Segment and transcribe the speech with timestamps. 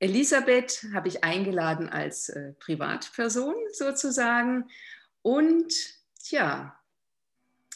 [0.00, 4.68] Elisabeth habe ich eingeladen als äh, Privatperson sozusagen.
[5.22, 5.72] Und
[6.30, 6.76] ja,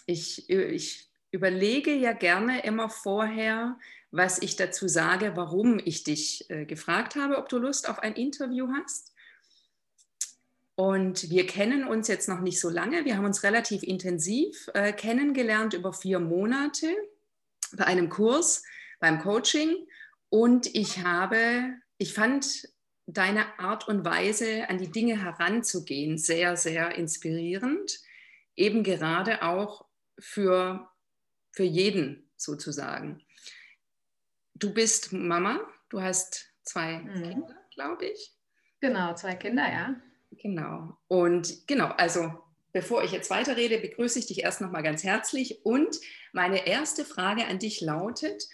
[0.06, 3.78] ich, ich überlege ja gerne immer vorher,
[4.10, 8.14] was ich dazu sage, warum ich dich äh, gefragt habe, ob du Lust auf ein
[8.14, 9.12] Interview hast.
[10.76, 13.04] Und wir kennen uns jetzt noch nicht so lange.
[13.04, 16.94] Wir haben uns relativ intensiv äh, kennengelernt über vier Monate
[17.76, 18.64] bei einem Kurs,
[18.98, 19.74] beim Coaching.
[20.30, 22.68] Und ich habe, ich fand
[23.06, 27.98] deine Art und Weise, an die Dinge heranzugehen, sehr, sehr inspirierend.
[28.56, 29.86] Eben gerade auch
[30.18, 30.86] für,
[31.52, 33.24] für jeden sozusagen.
[34.54, 37.22] Du bist Mama, du hast zwei mhm.
[37.22, 38.36] Kinder, glaube ich.
[38.82, 39.96] Genau, zwei Kinder, ja.
[40.32, 40.98] Genau.
[41.08, 42.44] Und genau, also
[42.74, 45.64] Bevor ich jetzt weiterrede, begrüße ich dich erst noch mal ganz herzlich.
[45.64, 45.96] Und
[46.32, 48.48] meine erste Frage an dich lautet,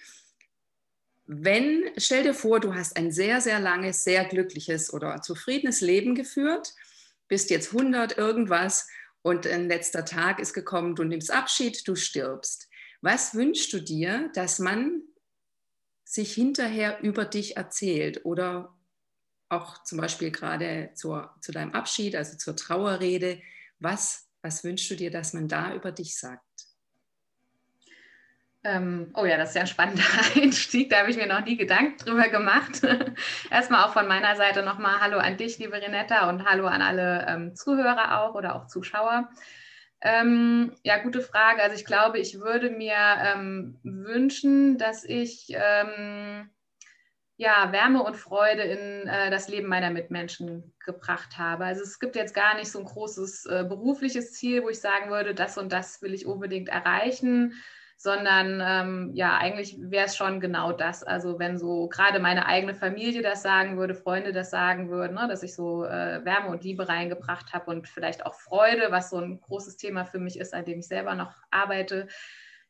[1.33, 6.17] wenn, stell dir vor, du hast ein sehr, sehr langes, sehr glückliches oder zufriedenes Leben
[6.17, 6.75] geführt,
[7.29, 8.89] bist jetzt 100 irgendwas
[9.23, 12.69] und ein letzter Tag ist gekommen, du nimmst Abschied, du stirbst.
[13.01, 15.03] Was wünschst du dir, dass man
[16.05, 18.77] sich hinterher über dich erzählt oder
[19.49, 23.41] auch zum Beispiel gerade zur, zu deinem Abschied, also zur Trauerrede,
[23.79, 26.50] was, was wünschst du dir, dass man da über dich sagt?
[28.63, 30.03] Ähm, oh ja, das ist ja ein spannender
[30.37, 30.91] Einstieg.
[30.91, 32.83] Da habe ich mir noch nie Gedanken drüber gemacht.
[33.51, 37.27] Erstmal auch von meiner Seite nochmal Hallo an dich, liebe Renetta, und Hallo an alle
[37.27, 39.31] ähm, Zuhörer auch oder auch Zuschauer.
[40.03, 41.63] Ähm, ja, gute Frage.
[41.63, 46.51] Also ich glaube, ich würde mir ähm, wünschen, dass ich ähm,
[47.37, 51.65] ja, Wärme und Freude in äh, das Leben meiner Mitmenschen gebracht habe.
[51.65, 55.11] Also es gibt jetzt gar nicht so ein großes äh, berufliches Ziel, wo ich sagen
[55.11, 57.55] würde, das und das will ich unbedingt erreichen,
[58.03, 61.03] sondern ähm, ja, eigentlich wäre es schon genau das.
[61.03, 65.29] Also wenn so gerade meine eigene Familie das sagen würde, Freunde das sagen würden, ne,
[65.29, 69.19] dass ich so äh, Wärme und Liebe reingebracht habe und vielleicht auch Freude, was so
[69.19, 72.09] ein großes Thema für mich ist, an dem ich selber noch arbeite,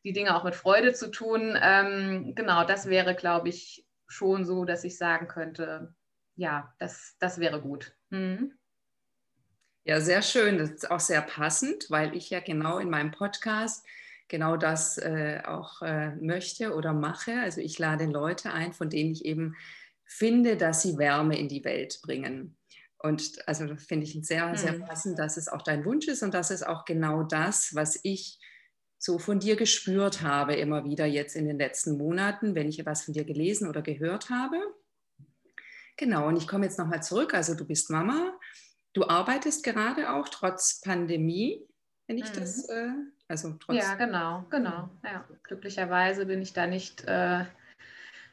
[0.02, 1.56] die Dinge auch mit Freude zu tun.
[1.62, 5.94] Ähm, genau, das wäre, glaube ich, schon so, dass ich sagen könnte,
[6.34, 7.94] ja, das, das wäre gut.
[8.08, 8.58] Mhm.
[9.84, 10.58] Ja, sehr schön.
[10.58, 13.86] Das ist auch sehr passend, weil ich ja genau in meinem Podcast
[14.30, 17.38] genau das äh, auch äh, möchte oder mache.
[17.40, 19.56] Also ich lade Leute ein, von denen ich eben
[20.06, 22.56] finde, dass sie Wärme in die Welt bringen.
[22.98, 24.84] Und also finde ich sehr, sehr mhm.
[24.84, 28.38] passend, dass es auch dein Wunsch ist und das ist auch genau das, was ich
[28.98, 33.04] so von dir gespürt habe, immer wieder jetzt in den letzten Monaten, wenn ich was
[33.04, 34.58] von dir gelesen oder gehört habe.
[35.96, 37.32] Genau, und ich komme jetzt nochmal zurück.
[37.32, 38.38] Also du bist Mama,
[38.92, 41.66] du arbeitest gerade auch trotz Pandemie,
[42.06, 42.40] wenn ich mhm.
[42.40, 42.90] das, äh,
[43.30, 43.76] also trotz.
[43.76, 44.90] Ja, genau, genau.
[45.04, 47.44] Ja, glücklicherweise bin ich da nicht äh,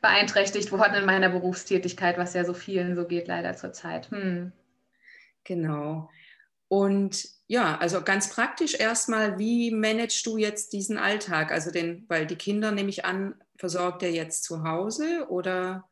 [0.01, 4.09] beeinträchtigt worden in meiner Berufstätigkeit, was ja so vielen so geht leider zurzeit.
[4.09, 4.51] Hm.
[5.43, 6.09] Genau.
[6.67, 11.51] Und ja, also ganz praktisch erstmal, wie managst du jetzt diesen Alltag?
[11.51, 15.87] Also den, weil die Kinder, nehme ich an, versorgt er jetzt zu Hause oder?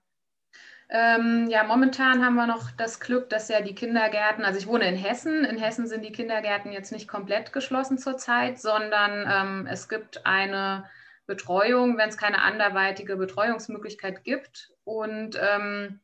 [0.89, 4.87] Ähm, ja, momentan haben wir noch das Glück, dass ja die Kindergärten, also ich wohne
[4.87, 9.89] in Hessen, in Hessen sind die Kindergärten jetzt nicht komplett geschlossen zurzeit, sondern ähm, es
[9.89, 10.85] gibt eine
[11.25, 14.73] Betreuung, wenn es keine anderweitige Betreuungsmöglichkeit gibt.
[14.83, 16.01] Und ähm,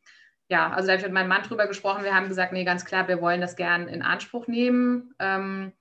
[0.50, 2.04] ja, also da habe ich mit meinem Mann drüber gesprochen.
[2.04, 5.74] Wir haben gesagt, nee, ganz klar, wir wollen das gern in Anspruch nehmen ähm,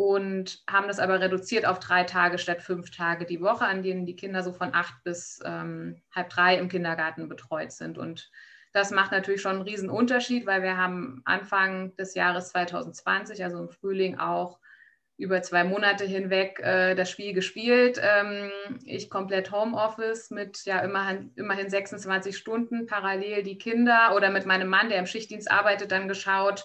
[0.00, 4.06] und haben das aber reduziert auf drei Tage statt fünf Tage die Woche, an denen
[4.06, 7.98] die Kinder so von acht bis ähm, halb drei im Kindergarten betreut sind.
[7.98, 8.30] Und
[8.72, 13.58] das macht natürlich schon einen riesen Unterschied, weil wir haben Anfang des Jahres 2020, also
[13.58, 14.58] im Frühling auch
[15.18, 18.00] über zwei Monate hinweg äh, das Spiel gespielt.
[18.02, 18.50] Ähm,
[18.86, 24.68] ich komplett Homeoffice mit ja immerhin, immerhin 26 Stunden parallel die Kinder oder mit meinem
[24.68, 26.64] Mann, der im Schichtdienst arbeitet, dann geschaut,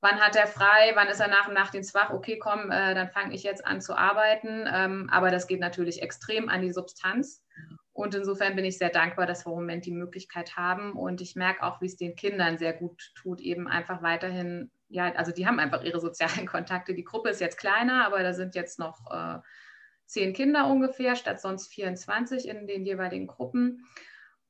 [0.00, 3.10] wann hat er frei, wann ist er nach dem Nachtdienst wach, okay, komm, äh, dann
[3.10, 4.68] fange ich jetzt an zu arbeiten.
[4.72, 7.44] Ähm, aber das geht natürlich extrem an die Substanz.
[7.92, 10.92] Und insofern bin ich sehr dankbar, dass wir im Moment die Möglichkeit haben.
[10.92, 15.12] Und ich merke auch, wie es den Kindern sehr gut tut, eben einfach weiterhin ja,
[15.14, 16.94] also die haben einfach ihre sozialen Kontakte.
[16.94, 19.38] Die Gruppe ist jetzt kleiner, aber da sind jetzt noch äh,
[20.04, 23.86] zehn Kinder ungefähr, statt sonst 24 in den jeweiligen Gruppen.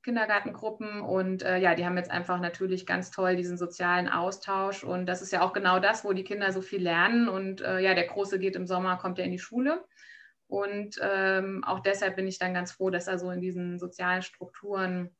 [0.02, 5.06] Kindergartengruppen und äh, ja, die haben jetzt einfach natürlich ganz toll diesen sozialen Austausch und
[5.06, 7.94] das ist ja auch genau das, wo die Kinder so viel lernen und äh, ja,
[7.94, 9.84] der Große geht im Sommer, kommt er in die Schule
[10.46, 14.22] und ähm, auch deshalb bin ich dann ganz froh, dass er so in diesen sozialen
[14.22, 15.14] Strukturen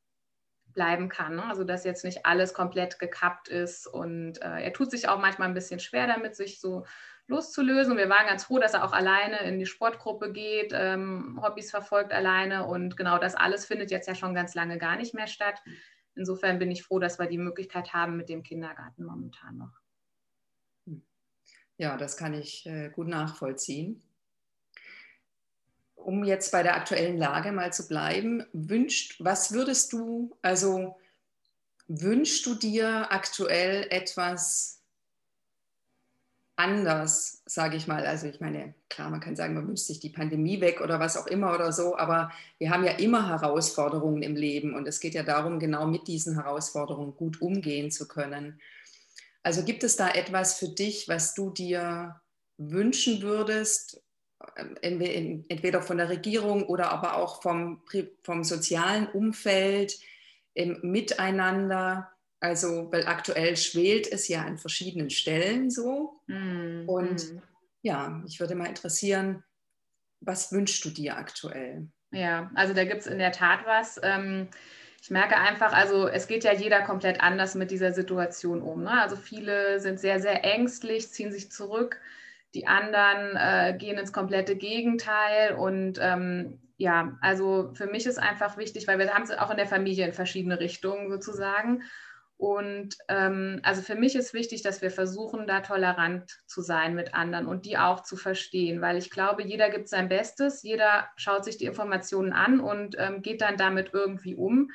[0.73, 1.35] bleiben kann.
[1.35, 1.45] Ne?
[1.45, 5.47] Also dass jetzt nicht alles komplett gekappt ist und äh, er tut sich auch manchmal
[5.47, 6.85] ein bisschen schwer damit, sich so
[7.31, 7.97] loszulösen.
[7.97, 12.11] Wir waren ganz froh, dass er auch alleine in die Sportgruppe geht, ähm, Hobbys verfolgt
[12.11, 15.61] alleine und genau das alles findet jetzt ja schon ganz lange gar nicht mehr statt.
[16.15, 19.81] Insofern bin ich froh, dass wir die Möglichkeit haben mit dem Kindergarten momentan noch.
[21.77, 24.03] Ja, das kann ich äh, gut nachvollziehen.
[25.95, 30.99] Um jetzt bei der aktuellen Lage mal zu bleiben, wünscht, was würdest du, also
[31.87, 34.80] wünschst du dir aktuell etwas
[36.61, 38.05] anders, sage ich mal.
[38.05, 41.17] Also ich meine, klar, man kann sagen, man wünscht sich die Pandemie weg oder was
[41.17, 45.15] auch immer oder so, aber wir haben ja immer Herausforderungen im Leben und es geht
[45.15, 48.61] ja darum, genau mit diesen Herausforderungen gut umgehen zu können.
[49.43, 52.21] Also gibt es da etwas für dich, was du dir
[52.57, 54.03] wünschen würdest,
[54.55, 55.01] ähm,
[55.49, 57.81] entweder von der Regierung oder aber auch vom,
[58.23, 59.99] vom sozialen Umfeld,
[60.53, 62.10] im Miteinander?
[62.41, 66.19] Also, weil aktuell schwelt es ja an verschiedenen Stellen so.
[66.25, 67.41] Mm, und mm.
[67.83, 69.43] ja, mich würde mal interessieren,
[70.21, 71.87] was wünschst du dir aktuell?
[72.11, 73.99] Ja, also da gibt es in der Tat was.
[74.01, 74.47] Ähm,
[75.01, 78.83] ich merke einfach, also es geht ja jeder komplett anders mit dieser Situation um.
[78.83, 79.01] Ne?
[79.01, 82.01] Also viele sind sehr, sehr ängstlich, ziehen sich zurück.
[82.55, 85.53] Die anderen äh, gehen ins komplette Gegenteil.
[85.55, 89.57] Und ähm, ja, also für mich ist einfach wichtig, weil wir haben es auch in
[89.57, 91.83] der Familie in verschiedene Richtungen sozusagen.
[92.41, 97.13] Und ähm, also für mich ist wichtig, dass wir versuchen, da tolerant zu sein mit
[97.13, 101.45] anderen und die auch zu verstehen, weil ich glaube, jeder gibt sein Bestes, jeder schaut
[101.45, 104.71] sich die Informationen an und ähm, geht dann damit irgendwie um.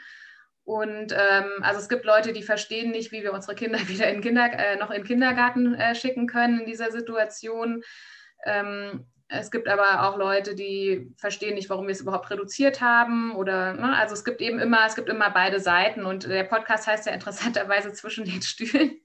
[0.62, 4.20] Und ähm, also es gibt Leute, die verstehen nicht, wie wir unsere Kinder wieder in
[4.20, 7.82] Kinder, äh, noch in Kindergarten äh, schicken können in dieser Situation.
[8.44, 13.34] Ähm, es gibt aber auch Leute, die verstehen nicht, warum wir es überhaupt reduziert haben.
[13.34, 13.96] Oder ne?
[13.96, 17.12] also es gibt eben immer, es gibt immer beide Seiten und der Podcast heißt ja
[17.12, 19.00] interessanterweise zwischen den Stühlen.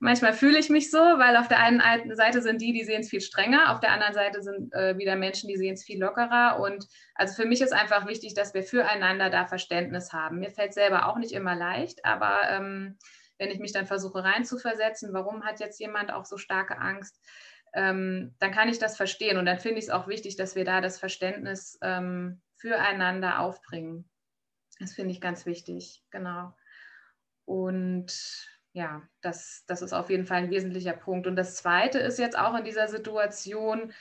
[0.00, 1.80] Manchmal fühle ich mich so, weil auf der einen
[2.14, 5.16] Seite sind die, die sehen es viel strenger, auf der anderen Seite sind äh, wieder
[5.16, 6.60] Menschen, die sehen es viel lockerer.
[6.60, 10.40] Und also für mich ist einfach wichtig, dass wir füreinander da Verständnis haben.
[10.40, 12.98] Mir fällt selber auch nicht immer leicht, aber ähm,
[13.38, 17.18] wenn ich mich dann versuche reinzuversetzen, warum hat jetzt jemand auch so starke Angst?
[17.74, 19.36] Ähm, dann kann ich das verstehen.
[19.36, 24.08] Und dann finde ich es auch wichtig, dass wir da das Verständnis ähm, füreinander aufbringen.
[24.80, 26.54] Das finde ich ganz wichtig, genau.
[27.44, 31.26] Und ja, das, das ist auf jeden Fall ein wesentlicher Punkt.
[31.26, 33.92] Und das Zweite ist jetzt auch in dieser Situation,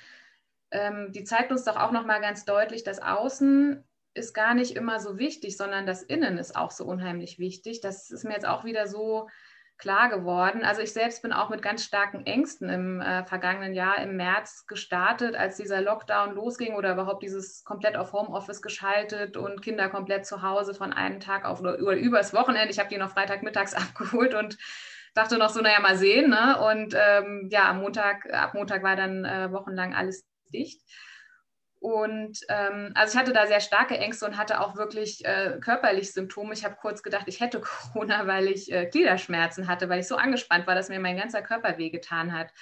[0.72, 3.84] ähm, die zeigt uns doch auch nochmal ganz deutlich, dass Außen
[4.16, 7.82] ist gar nicht immer so wichtig, sondern das Innen ist auch so unheimlich wichtig.
[7.82, 9.30] Das ist mir jetzt auch wieder so
[9.78, 10.64] klar geworden.
[10.64, 14.66] Also ich selbst bin auch mit ganz starken Ängsten im äh, vergangenen Jahr im März
[14.68, 20.26] gestartet, als dieser Lockdown losging oder überhaupt dieses komplett auf Homeoffice geschaltet und Kinder komplett
[20.26, 22.70] zu Hause von einem Tag auf oder übers Wochenende.
[22.70, 24.58] Ich habe die noch Freitagmittags abgeholt und
[25.16, 26.30] dachte noch so, naja, mal sehen.
[26.30, 26.60] Ne?
[26.60, 30.82] Und ähm, ja, am Montag, ab Montag war dann äh, wochenlang alles dicht.
[31.84, 36.14] Und ähm, also ich hatte da sehr starke Ängste und hatte auch wirklich äh, körperlich
[36.14, 36.54] Symptome.
[36.54, 37.60] Ich habe kurz gedacht, ich hätte
[37.92, 41.42] Corona, weil ich äh, Gliederschmerzen hatte, weil ich so angespannt war, dass mir mein ganzer
[41.42, 42.54] Körper wehgetan hat.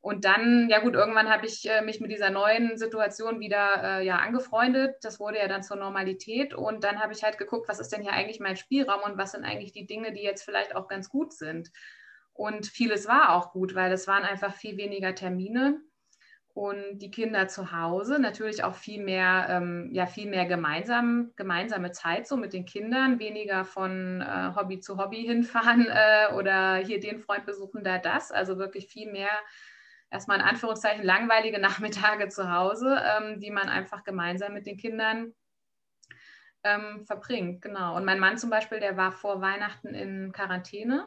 [0.00, 4.06] Und dann, ja gut, irgendwann habe ich äh, mich mit dieser neuen Situation wieder äh,
[4.06, 4.94] ja, angefreundet.
[5.02, 6.54] Das wurde ja dann zur Normalität.
[6.54, 9.32] Und dann habe ich halt geguckt, was ist denn hier eigentlich mein Spielraum und was
[9.32, 11.72] sind eigentlich die Dinge, die jetzt vielleicht auch ganz gut sind.
[12.32, 15.80] Und vieles war auch gut, weil es waren einfach viel weniger Termine
[16.58, 21.92] und die Kinder zu Hause natürlich auch viel mehr, ähm, ja, viel mehr gemeinsam, gemeinsame
[21.92, 26.98] Zeit so mit den Kindern, weniger von äh, Hobby zu Hobby hinfahren äh, oder hier
[26.98, 28.32] den Freund besuchen, da das.
[28.32, 29.30] Also wirklich viel mehr
[30.10, 35.34] erstmal in Anführungszeichen langweilige Nachmittage zu Hause, ähm, die man einfach gemeinsam mit den Kindern
[36.64, 37.62] ähm, verbringt.
[37.62, 37.94] Genau.
[37.94, 41.06] Und mein Mann zum Beispiel, der war vor Weihnachten in Quarantäne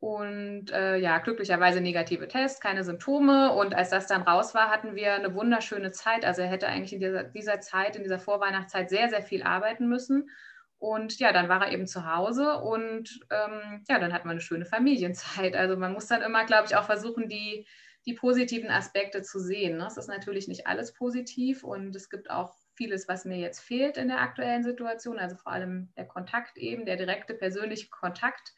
[0.00, 3.52] und äh, ja, glücklicherweise negative Tests, keine Symptome.
[3.52, 6.24] Und als das dann raus war, hatten wir eine wunderschöne Zeit.
[6.24, 9.88] Also er hätte eigentlich in dieser, dieser Zeit, in dieser Vorweihnachtszeit sehr, sehr viel arbeiten
[9.88, 10.30] müssen.
[10.78, 14.40] Und ja, dann war er eben zu Hause und ähm, ja, dann hat man eine
[14.40, 15.54] schöne Familienzeit.
[15.54, 17.66] Also man muss dann immer, glaube ich, auch versuchen, die,
[18.06, 19.76] die positiven Aspekte zu sehen.
[19.76, 19.86] Ne?
[19.86, 23.98] Es ist natürlich nicht alles positiv und es gibt auch vieles, was mir jetzt fehlt
[23.98, 25.18] in der aktuellen Situation.
[25.18, 28.54] Also vor allem der Kontakt eben, der direkte persönliche Kontakt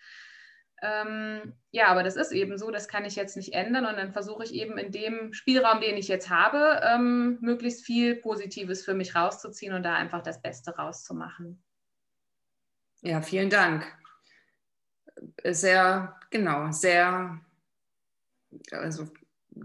[0.82, 4.12] ähm, ja, aber das ist eben so, das kann ich jetzt nicht ändern und dann
[4.12, 8.92] versuche ich eben in dem Spielraum, den ich jetzt habe, ähm, möglichst viel Positives für
[8.92, 11.62] mich rauszuziehen und da einfach das Beste rauszumachen.
[13.02, 13.86] Ja, vielen Dank.
[15.44, 17.40] Sehr, genau, sehr,
[18.72, 19.08] also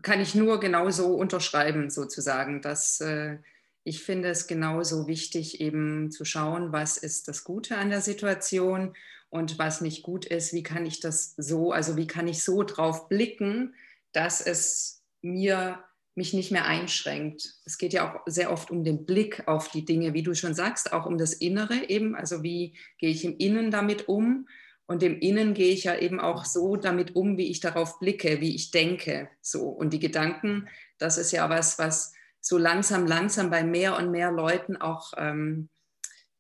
[0.04, 3.40] kann ich nur genauso unterschreiben, sozusagen, dass äh,
[3.84, 8.96] ich finde es genauso wichtig, eben zu schauen, was ist das Gute an der Situation
[9.30, 12.64] und was nicht gut ist, wie kann ich das so, also wie kann ich so
[12.64, 13.76] drauf blicken,
[14.12, 15.84] dass es mir
[16.16, 17.54] mich nicht mehr einschränkt.
[17.64, 20.56] Es geht ja auch sehr oft um den Blick auf die Dinge, wie du schon
[20.56, 22.16] sagst, auch um das Innere eben.
[22.16, 24.48] Also wie gehe ich im Innen damit um?
[24.88, 28.42] Und im Innen gehe ich ja eben auch so damit um, wie ich darauf blicke,
[28.42, 29.30] wie ich denke.
[29.42, 29.70] So.
[29.70, 30.68] Und die Gedanken,
[30.98, 35.70] das ist ja was, was so langsam, langsam bei mehr und mehr Leuten auch ähm,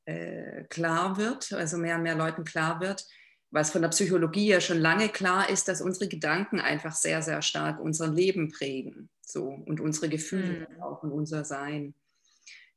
[0.07, 3.05] äh, klar wird, also mehr und mehr Leuten klar wird,
[3.51, 7.41] was von der Psychologie ja schon lange klar ist, dass unsere Gedanken einfach sehr, sehr
[7.41, 10.81] stark unser Leben prägen so, und unsere Gefühle mhm.
[10.81, 11.93] auch und unser Sein.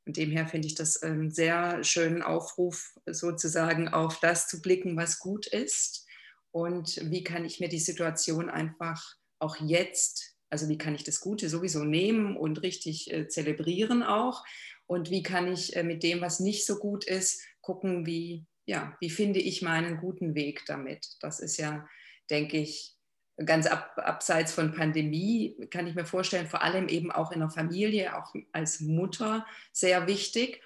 [0.06, 5.20] Und demher finde ich das einen sehr schönen Aufruf, sozusagen auf das zu blicken, was
[5.20, 6.06] gut ist
[6.50, 11.20] und wie kann ich mir die Situation einfach auch jetzt, also wie kann ich das
[11.20, 14.44] Gute sowieso nehmen und richtig äh, zelebrieren auch
[14.90, 18.96] und wie kann ich äh, mit dem, was nicht so gut ist, gucken, wie, ja,
[18.98, 21.16] wie finde ich meinen guten Weg damit?
[21.20, 21.88] Das ist ja,
[22.28, 22.96] denke ich,
[23.36, 27.50] ganz ab, abseits von Pandemie, kann ich mir vorstellen, vor allem eben auch in der
[27.50, 30.60] Familie, auch als Mutter sehr wichtig.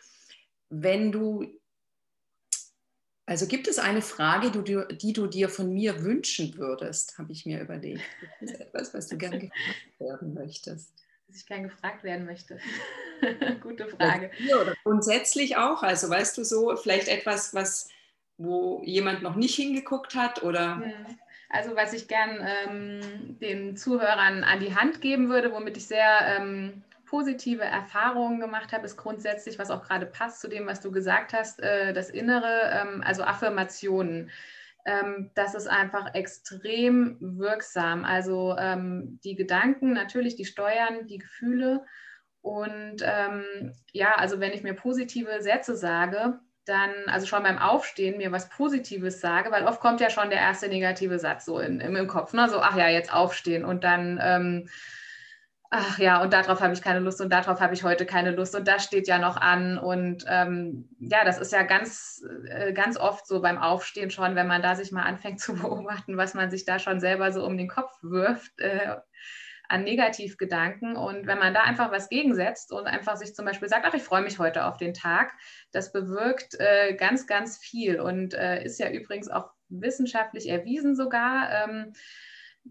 [0.71, 1.61] Wenn du,
[3.27, 4.51] also gibt es eine Frage,
[4.89, 8.01] die du dir von mir wünschen würdest, habe ich mir überlegt.
[8.21, 10.95] Gibt es etwas, was du gerne gefragt werden möchtest?
[11.29, 12.59] Was ich gerne gefragt werden möchte.
[13.63, 14.31] Gute Frage.
[14.39, 17.89] Ja, oder grundsätzlich auch, also weißt du so, vielleicht etwas, was
[18.37, 20.83] wo jemand noch nicht hingeguckt hat oder.
[20.85, 21.15] Ja.
[21.51, 26.37] Also was ich gern ähm, den Zuhörern an die Hand geben würde, womit ich sehr
[26.37, 30.91] ähm, positive Erfahrungen gemacht habe, ist grundsätzlich, was auch gerade passt zu dem, was du
[30.91, 34.31] gesagt hast, äh, das Innere, ähm, also Affirmationen.
[34.85, 38.05] Ähm, das ist einfach extrem wirksam.
[38.05, 41.85] Also ähm, die Gedanken natürlich, die steuern die Gefühle.
[42.43, 48.19] Und ähm, ja, also wenn ich mir positive Sätze sage, dann, also schon beim Aufstehen,
[48.19, 51.81] mir was Positives sage, weil oft kommt ja schon der erste negative Satz so in,
[51.81, 52.49] im, im Kopf, ne?
[52.49, 54.69] so, ach ja, jetzt aufstehen und dann, ähm,
[55.77, 58.55] ach ja, und darauf habe ich keine Lust und darauf habe ich heute keine Lust
[58.55, 62.97] und das steht ja noch an und ähm, ja, das ist ja ganz, äh, ganz
[62.97, 66.51] oft so beim Aufstehen schon, wenn man da sich mal anfängt zu beobachten, was man
[66.51, 68.61] sich da schon selber so um den Kopf wirft.
[68.61, 68.97] Äh,
[69.67, 70.95] an Negativgedanken.
[70.95, 74.03] Und wenn man da einfach was gegensetzt und einfach sich zum Beispiel sagt, ach, ich
[74.03, 75.33] freue mich heute auf den Tag,
[75.73, 81.49] das bewirkt äh, ganz, ganz viel und äh, ist ja übrigens auch wissenschaftlich erwiesen sogar.
[81.51, 81.95] Ähm,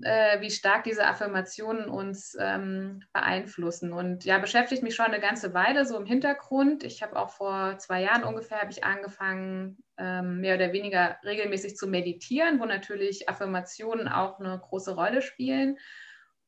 [0.01, 3.93] äh, wie stark diese Affirmationen uns ähm, beeinflussen.
[3.93, 6.83] Und ja, beschäftigt mich schon eine ganze Weile so im Hintergrund.
[6.83, 11.75] Ich habe auch vor zwei Jahren ungefähr habe ich angefangen, ähm, mehr oder weniger regelmäßig
[11.75, 15.77] zu meditieren, wo natürlich Affirmationen auch eine große Rolle spielen.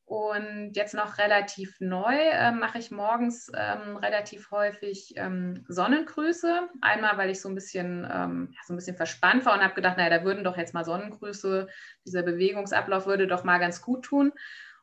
[0.06, 6.68] Und jetzt noch relativ neu äh, mache ich morgens ähm, relativ häufig ähm, Sonnengrüße.
[6.80, 9.96] Einmal, weil ich so ein bisschen, ähm, so ein bisschen verspannt war und habe gedacht,
[9.96, 11.66] naja, da würden doch jetzt mal Sonnengrüße,
[12.06, 14.32] dieser Bewegungsablauf würde doch mal ganz gut tun.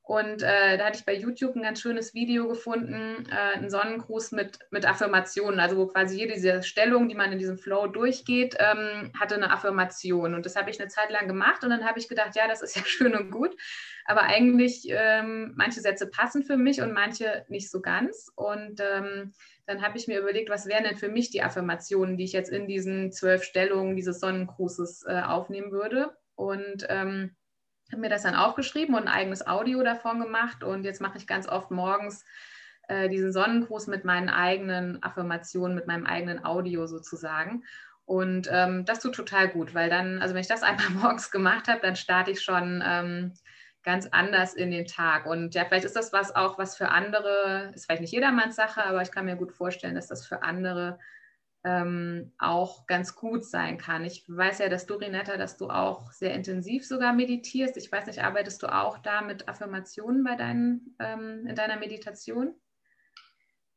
[0.01, 4.33] Und äh, da hatte ich bei YouTube ein ganz schönes Video gefunden, äh, einen Sonnengruß
[4.33, 8.57] mit, mit Affirmationen, also wo quasi jede dieser Stellung, die man in diesem Flow durchgeht,
[8.59, 10.33] ähm, hatte eine Affirmation.
[10.33, 12.61] Und das habe ich eine Zeit lang gemacht und dann habe ich gedacht, ja, das
[12.61, 13.55] ist ja schön und gut,
[14.05, 18.31] aber eigentlich ähm, manche Sätze passen für mich und manche nicht so ganz.
[18.35, 19.33] Und ähm,
[19.65, 22.51] dann habe ich mir überlegt, was wären denn für mich die Affirmationen, die ich jetzt
[22.51, 26.17] in diesen zwölf Stellungen dieses Sonnengrußes äh, aufnehmen würde.
[26.35, 27.35] Und ähm,
[27.91, 30.63] habe mir das dann aufgeschrieben und ein eigenes Audio davon gemacht.
[30.63, 32.25] Und jetzt mache ich ganz oft morgens
[32.87, 37.63] äh, diesen Sonnengruß mit meinen eigenen Affirmationen, mit meinem eigenen Audio sozusagen.
[38.05, 41.67] Und ähm, das tut total gut, weil dann, also wenn ich das einmal morgens gemacht
[41.67, 43.33] habe, dann starte ich schon ähm,
[43.83, 45.25] ganz anders in den Tag.
[45.25, 48.85] Und ja, vielleicht ist das was auch, was für andere, ist vielleicht nicht jedermanns Sache,
[48.85, 50.99] aber ich kann mir gut vorstellen, dass das für andere
[51.65, 54.03] ähm, auch ganz gut sein kann.
[54.03, 57.77] Ich weiß ja, dass du, Renetta, dass du auch sehr intensiv sogar meditierst.
[57.77, 62.53] Ich weiß nicht, arbeitest du auch da mit Affirmationen bei deinen, ähm, in deiner Meditation?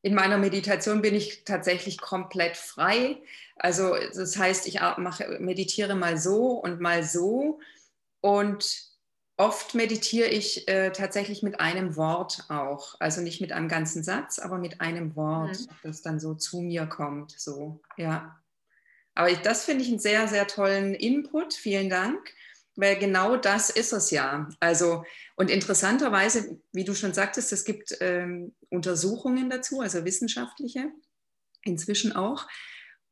[0.03, 3.23] In meiner Meditation bin ich tatsächlich komplett frei.
[3.57, 7.61] Also das heißt, ich mache, meditiere mal so und mal so.
[8.21, 8.96] Und
[9.39, 12.97] Oft meditiere ich äh, tatsächlich mit einem Wort auch.
[13.01, 15.67] Also nicht mit einem ganzen Satz, aber mit einem Wort, mhm.
[15.83, 17.33] das dann so zu mir kommt.
[17.39, 18.41] So, ja.
[19.15, 21.53] Aber ich, das finde ich einen sehr, sehr tollen Input.
[21.53, 22.33] Vielen Dank.
[22.77, 24.49] Weil genau das ist es ja.
[24.61, 30.91] Also, und interessanterweise, wie du schon sagtest, es gibt ähm, Untersuchungen dazu, also wissenschaftliche,
[31.63, 32.47] inzwischen auch.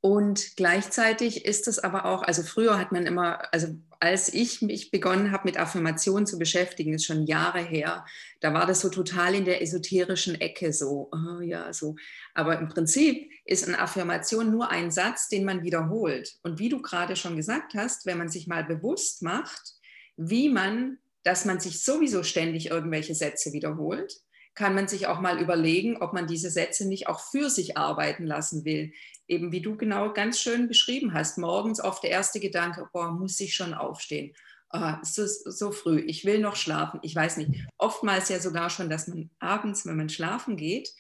[0.03, 3.69] Und gleichzeitig ist es aber auch, also früher hat man immer, also
[4.01, 8.05] als ich mich begonnen habe, mit Affirmationen zu beschäftigen, ist schon Jahre her,
[8.41, 11.97] da war das so total in der esoterischen Ecke so, oh, ja, so.
[12.35, 16.39] Aber im Prinzip ist eine Affirmation nur ein Satz, den man wiederholt.
[16.43, 19.75] Und wie du gerade schon gesagt hast, wenn man sich mal bewusst macht,
[20.17, 24.21] wie man, dass man sich sowieso ständig irgendwelche Sätze wiederholt,
[24.55, 28.25] kann man sich auch mal überlegen, ob man diese Sätze nicht auch für sich arbeiten
[28.25, 28.93] lassen will.
[29.27, 33.41] Eben wie du genau ganz schön beschrieben hast, morgens oft der erste Gedanke, boah, muss
[33.41, 34.35] ich schon aufstehen.
[34.73, 37.01] Oh, es ist so früh, ich will noch schlafen.
[37.03, 37.65] Ich weiß nicht.
[37.79, 40.91] Oftmals ja sogar schon, dass man abends, wenn man schlafen geht,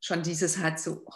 [0.00, 1.12] schon dieses hat so, oh,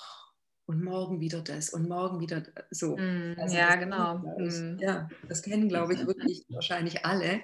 [0.67, 2.97] und morgen wieder das und morgen wieder so.
[2.97, 4.21] Mm, also ja, genau.
[4.21, 4.79] Kennen, ich, mm.
[4.81, 7.41] Ja, das kennen, glaube ich, wirklich wahrscheinlich alle.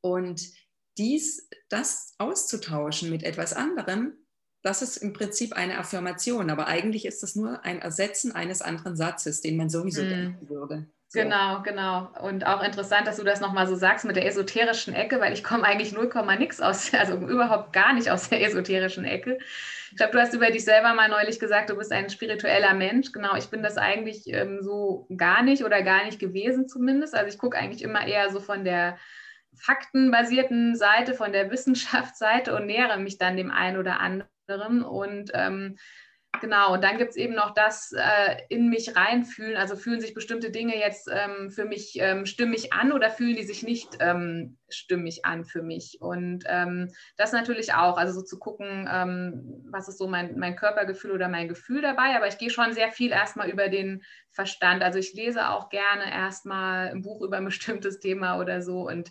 [0.00, 0.42] Und
[0.98, 4.14] dies, das auszutauschen mit etwas anderem,
[4.66, 8.96] das ist im Prinzip eine Affirmation, aber eigentlich ist das nur ein Ersetzen eines anderen
[8.96, 10.08] Satzes, den man sowieso mm.
[10.08, 10.86] denken würde.
[11.06, 11.20] So.
[11.20, 12.10] Genau, genau.
[12.20, 15.44] Und auch interessant, dass du das nochmal so sagst mit der esoterischen Ecke, weil ich
[15.44, 19.38] komme eigentlich 0, nix aus, also überhaupt gar nicht aus der esoterischen Ecke.
[19.92, 23.12] Ich glaube, du hast über dich selber mal neulich gesagt, du bist ein spiritueller Mensch.
[23.12, 27.14] Genau, ich bin das eigentlich ähm, so gar nicht oder gar nicht gewesen zumindest.
[27.14, 28.98] Also ich gucke eigentlich immer eher so von der
[29.54, 34.28] faktenbasierten Seite, von der Wissenschaftsseite und nähere mich dann dem einen oder anderen.
[34.48, 35.76] Und ähm,
[36.40, 39.56] genau, und dann gibt es eben noch das äh, in mich reinfühlen.
[39.56, 43.44] Also fühlen sich bestimmte Dinge jetzt ähm, für mich ähm, stimmig an oder fühlen die
[43.44, 45.98] sich nicht ähm, stimmig an für mich?
[46.00, 50.56] Und ähm, das natürlich auch, also so zu gucken, ähm, was ist so mein, mein
[50.56, 52.16] Körpergefühl oder mein Gefühl dabei.
[52.16, 54.82] Aber ich gehe schon sehr viel erstmal über den Verstand.
[54.82, 59.10] Also ich lese auch gerne erstmal ein Buch über ein bestimmtes Thema oder so und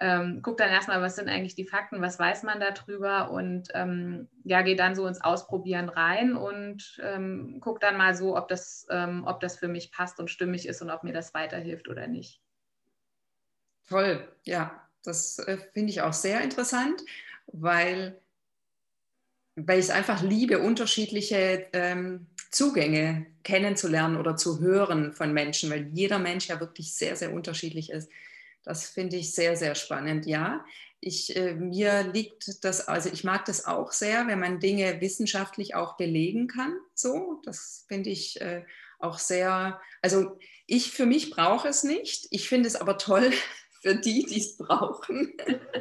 [0.00, 4.28] ähm, guck dann erstmal, was sind eigentlich die Fakten, was weiß man darüber und ähm,
[4.42, 8.86] ja, gehe dann so ins Ausprobieren rein und ähm, guck dann mal so, ob das,
[8.90, 12.08] ähm, ob das für mich passt und stimmig ist und ob mir das weiterhilft oder
[12.08, 12.40] nicht.
[13.88, 17.00] Toll, ja, das äh, finde ich auch sehr interessant,
[17.46, 18.20] weil,
[19.54, 25.88] weil ich es einfach liebe, unterschiedliche ähm, Zugänge kennenzulernen oder zu hören von Menschen, weil
[25.92, 28.10] jeder Mensch ja wirklich sehr, sehr unterschiedlich ist.
[28.64, 30.26] Das finde ich sehr, sehr spannend.
[30.26, 30.64] Ja,
[31.00, 35.74] ich, äh, mir liegt das, also ich mag das auch sehr, wenn man Dinge wissenschaftlich
[35.74, 36.74] auch belegen kann.
[36.94, 38.64] So, das finde ich äh,
[38.98, 42.26] auch sehr, also ich für mich brauche es nicht.
[42.30, 43.32] Ich finde es aber toll
[43.82, 45.34] für die, die es brauchen.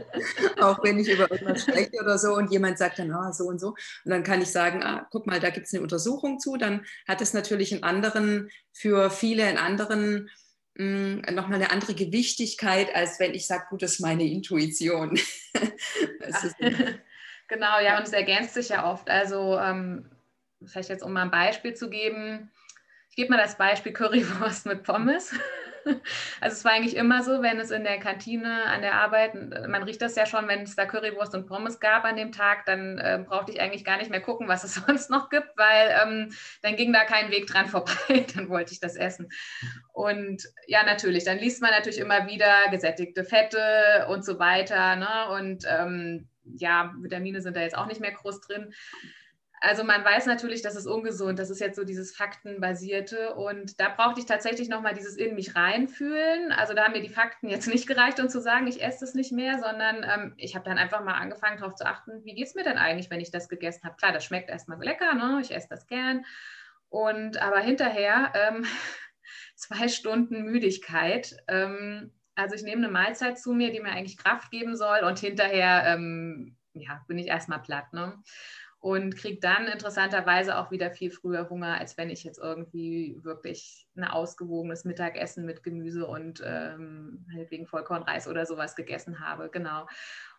[0.59, 3.59] auch wenn ich über irgendwas spreche oder so und jemand sagt dann, ah, so und
[3.59, 3.69] so.
[3.69, 6.57] Und dann kann ich sagen, ah, guck mal, da gibt es eine Untersuchung zu.
[6.57, 10.29] Dann hat es natürlich einen anderen, für viele einen anderen
[10.75, 15.11] nochmal eine andere Gewichtigkeit, als wenn ich sage, gut, das ist meine Intuition.
[16.43, 16.55] ist
[17.47, 19.09] genau, ja, und es ergänzt sich ja oft.
[19.09, 20.09] Also ähm,
[20.65, 22.51] vielleicht jetzt, um mal ein Beispiel zu geben,
[23.09, 25.35] ich gebe mal das Beispiel Currywurst mit Pommes.
[26.41, 29.33] Also es war eigentlich immer so, wenn es in der Kantine an der Arbeit,
[29.67, 32.65] man riecht das ja schon, wenn es da Currywurst und Pommes gab an dem Tag,
[32.65, 35.95] dann äh, brauchte ich eigentlich gar nicht mehr gucken, was es sonst noch gibt, weil
[36.01, 39.29] ähm, dann ging da kein Weg dran vorbei, dann wollte ich das essen.
[39.93, 44.95] Und ja, natürlich, dann liest man natürlich immer wieder gesättigte Fette und so weiter.
[44.95, 45.29] Ne?
[45.31, 48.73] Und ähm, ja, Vitamine sind da jetzt auch nicht mehr groß drin.
[49.65, 51.39] Also man weiß natürlich, das ist ungesund.
[51.39, 53.33] Das ist jetzt so dieses Faktenbasierte.
[53.33, 56.51] Und da brauchte ich tatsächlich nochmal dieses in mich reinfühlen.
[56.51, 59.13] Also da haben mir die Fakten jetzt nicht gereicht, um zu sagen, ich esse das
[59.13, 62.47] nicht mehr, sondern ähm, ich habe dann einfach mal angefangen, darauf zu achten, wie geht
[62.47, 63.95] es mir denn eigentlich, wenn ich das gegessen habe.
[63.95, 65.39] Klar, das schmeckt erstmal lecker, ne?
[65.41, 66.25] ich esse das gern.
[66.89, 68.65] Und aber hinterher ähm,
[69.55, 71.37] zwei Stunden Müdigkeit.
[71.47, 75.19] Ähm, also ich nehme eine Mahlzeit zu mir, die mir eigentlich Kraft geben soll und
[75.19, 77.93] hinterher ähm, ja, bin ich erstmal platt.
[77.93, 78.21] Ne?
[78.83, 83.87] Und kriege dann interessanterweise auch wieder viel früher Hunger, als wenn ich jetzt irgendwie wirklich
[83.95, 89.49] ein ausgewogenes Mittagessen mit Gemüse und ähm, wegen Vollkornreis oder sowas gegessen habe.
[89.49, 89.87] Genau.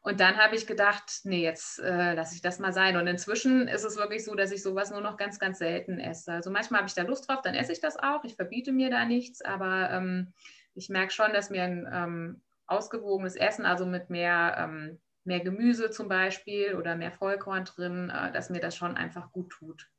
[0.03, 2.99] Und dann habe ich gedacht, nee, jetzt äh, lasse ich das mal sein.
[2.99, 6.33] Und inzwischen ist es wirklich so, dass ich sowas nur noch ganz, ganz selten esse.
[6.33, 8.25] Also manchmal habe ich da Lust drauf, dann esse ich das auch.
[8.25, 10.35] Ich verbiete mir da nichts, aber ähm,
[10.75, 15.91] ich merke schon, dass mir ein ähm, ausgewogenes Essen, also mit mehr ähm, mehr Gemüse
[15.91, 19.91] zum Beispiel oder mehr Vollkorn drin, äh, dass mir das schon einfach gut tut.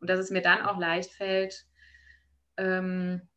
[0.00, 1.66] Und dass es mir dann auch leicht fällt,
[2.56, 3.28] ähm,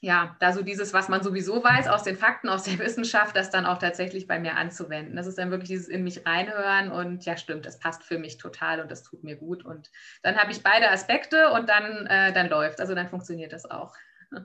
[0.00, 3.50] ja, da so dieses, was man sowieso weiß aus den Fakten, aus der Wissenschaft, das
[3.50, 5.16] dann auch tatsächlich bei mir anzuwenden.
[5.16, 8.38] Das ist dann wirklich dieses in mich reinhören und ja, stimmt, das passt für mich
[8.38, 9.64] total und das tut mir gut.
[9.64, 9.90] Und
[10.22, 12.80] dann habe ich beide Aspekte und dann, äh, dann läuft.
[12.80, 13.94] Also dann funktioniert das auch.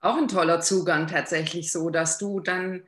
[0.00, 2.84] Auch ein toller Zugang tatsächlich so, dass du dann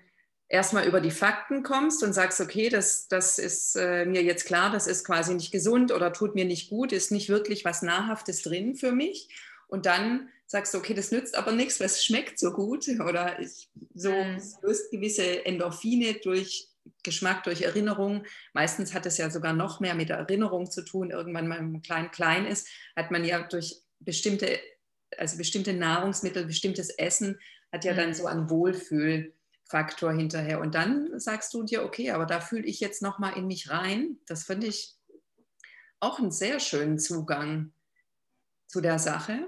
[0.50, 4.70] erstmal über die Fakten kommst und sagst, okay, das, das ist äh, mir jetzt klar,
[4.70, 8.42] das ist quasi nicht gesund oder tut mir nicht gut, ist nicht wirklich was Nahrhaftes
[8.42, 9.28] drin für mich.
[9.68, 13.38] und dann sagst du, okay, das nützt aber nichts, weil es schmeckt so gut oder
[13.38, 14.42] ich, so mhm.
[14.62, 16.66] löst gewisse Endorphine durch
[17.04, 18.24] Geschmack, durch Erinnerung.
[18.52, 21.12] Meistens hat es ja sogar noch mehr mit der Erinnerung zu tun.
[21.12, 24.58] Irgendwann, wenn man klein klein ist, hat man ja durch bestimmte,
[25.16, 27.38] also bestimmte Nahrungsmittel, bestimmtes Essen,
[27.70, 27.96] hat ja mhm.
[27.98, 28.50] dann so einen
[29.70, 30.60] Wohlfühlfaktor hinterher.
[30.60, 34.18] Und dann sagst du dir, okay, aber da fühle ich jetzt nochmal in mich rein.
[34.26, 34.96] Das finde ich
[36.00, 37.72] auch einen sehr schönen Zugang
[38.66, 39.46] zu der Sache.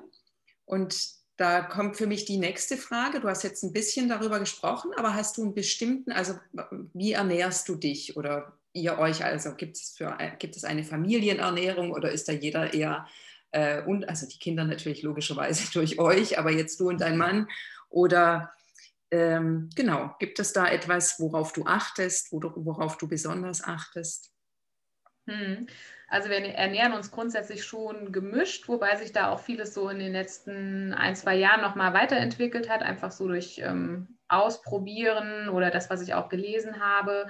[0.65, 3.21] Und da kommt für mich die nächste Frage.
[3.21, 6.35] Du hast jetzt ein bisschen darüber gesprochen, aber hast du einen bestimmten, also
[6.93, 9.25] wie ernährst du dich oder ihr euch?
[9.25, 13.07] Also gibt es, für, gibt es eine Familienernährung oder ist da jeder eher,
[13.51, 17.49] äh, und also die Kinder natürlich logischerweise durch euch, aber jetzt du und dein Mann?
[17.89, 18.53] Oder
[19.13, 24.33] ähm, genau, gibt es da etwas, worauf du achtest, worauf du besonders achtest?
[25.29, 25.67] Hm.
[26.09, 30.13] Also wir ernähren uns grundsätzlich schon gemischt, wobei sich da auch vieles so in den
[30.13, 36.01] letzten ein, zwei Jahren nochmal weiterentwickelt hat, einfach so durch ähm, Ausprobieren oder das, was
[36.01, 37.27] ich auch gelesen habe.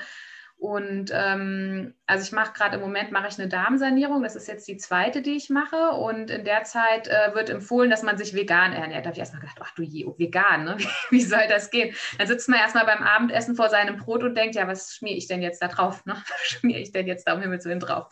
[0.63, 4.23] Und ähm, also ich mache gerade im Moment mache ich eine Darmsanierung.
[4.23, 5.91] Das ist jetzt die zweite, die ich mache.
[5.91, 9.05] Und in der Zeit äh, wird empfohlen, dass man sich vegan ernährt.
[9.05, 10.77] Da habe ich erstmal gedacht, ach du je, vegan, ne?
[11.11, 11.97] Wie, wie, soll das gehen?
[12.17, 15.27] Dann sitzt man erstmal beim Abendessen vor seinem Brot und denkt, ja, was schmiere ich
[15.27, 16.07] denn jetzt da drauf?
[16.07, 16.15] Ne?
[16.29, 18.07] Was schmiere ich denn jetzt da um Himmels Willen drauf?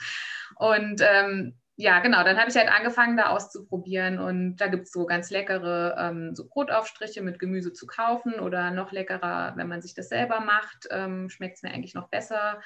[0.56, 4.92] Und ähm, ja, genau, dann habe ich halt angefangen, da auszuprobieren und da gibt es
[4.92, 9.80] so ganz leckere ähm, so Brotaufstriche mit Gemüse zu kaufen oder noch leckerer, wenn man
[9.80, 12.60] sich das selber macht, ähm, schmeckt es mir eigentlich noch besser.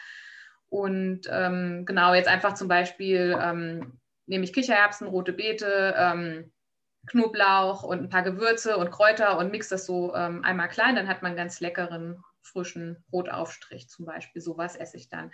[0.68, 6.53] Und ähm, genau, jetzt einfach zum Beispiel ähm, nehme ich Kichererbsen, rote Beete, ähm,
[7.07, 11.07] Knoblauch und ein paar Gewürze und Kräuter und mixe das so ähm, einmal klein, dann
[11.07, 14.42] hat man ganz leckeren, frischen Brotaufstrich zum Beispiel.
[14.42, 15.31] Sowas esse ich dann.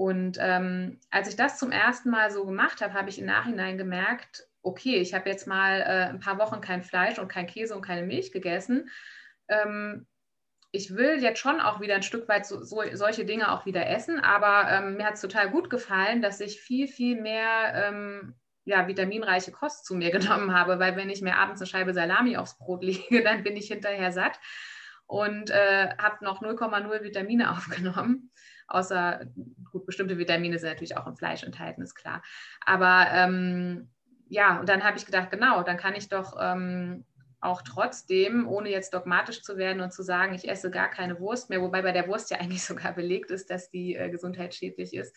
[0.00, 3.76] Und ähm, als ich das zum ersten Mal so gemacht habe, habe ich im Nachhinein
[3.76, 7.76] gemerkt, okay, ich habe jetzt mal äh, ein paar Wochen kein Fleisch und kein Käse
[7.76, 8.88] und keine Milch gegessen.
[9.48, 10.06] Ähm,
[10.72, 13.90] ich will jetzt schon auch wieder ein Stück weit so, so, solche Dinge auch wieder
[13.90, 18.36] essen, aber ähm, mir hat es total gut gefallen, dass ich viel, viel mehr ähm,
[18.64, 22.38] ja, vitaminreiche Kost zu mir genommen habe, weil wenn ich mir abends eine Scheibe Salami
[22.38, 24.40] aufs Brot lege, dann bin ich hinterher satt
[25.04, 28.30] und äh, habe noch 0,0 Vitamine aufgenommen
[28.70, 29.20] außer
[29.70, 32.22] gut, bestimmte Vitamine sind natürlich auch im Fleisch enthalten, ist klar.
[32.64, 33.90] Aber ähm,
[34.28, 37.04] ja, und dann habe ich gedacht, genau, dann kann ich doch ähm,
[37.40, 41.50] auch trotzdem, ohne jetzt dogmatisch zu werden und zu sagen, ich esse gar keine Wurst
[41.50, 45.16] mehr, wobei bei der Wurst ja eigentlich sogar belegt ist, dass die äh, gesundheitsschädlich ist.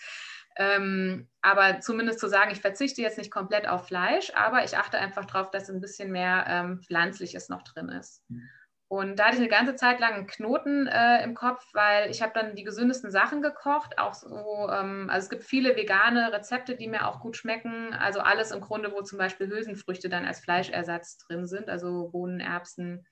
[0.55, 4.99] Ähm, aber zumindest zu sagen, ich verzichte jetzt nicht komplett auf Fleisch, aber ich achte
[4.99, 8.23] einfach darauf, dass ein bisschen mehr ähm, Pflanzliches noch drin ist.
[8.29, 8.49] Mhm.
[8.93, 12.21] Und da hatte ich eine ganze Zeit lang einen Knoten äh, im Kopf, weil ich
[12.21, 13.97] habe dann die gesündesten Sachen gekocht.
[13.97, 17.91] Auch so, ähm, also es gibt viele vegane Rezepte, die mir auch gut schmecken.
[17.95, 22.39] Also alles im Grunde, wo zum Beispiel Hülsenfrüchte dann als Fleischersatz drin sind, also Bohnen,
[22.39, 23.07] Erbsen,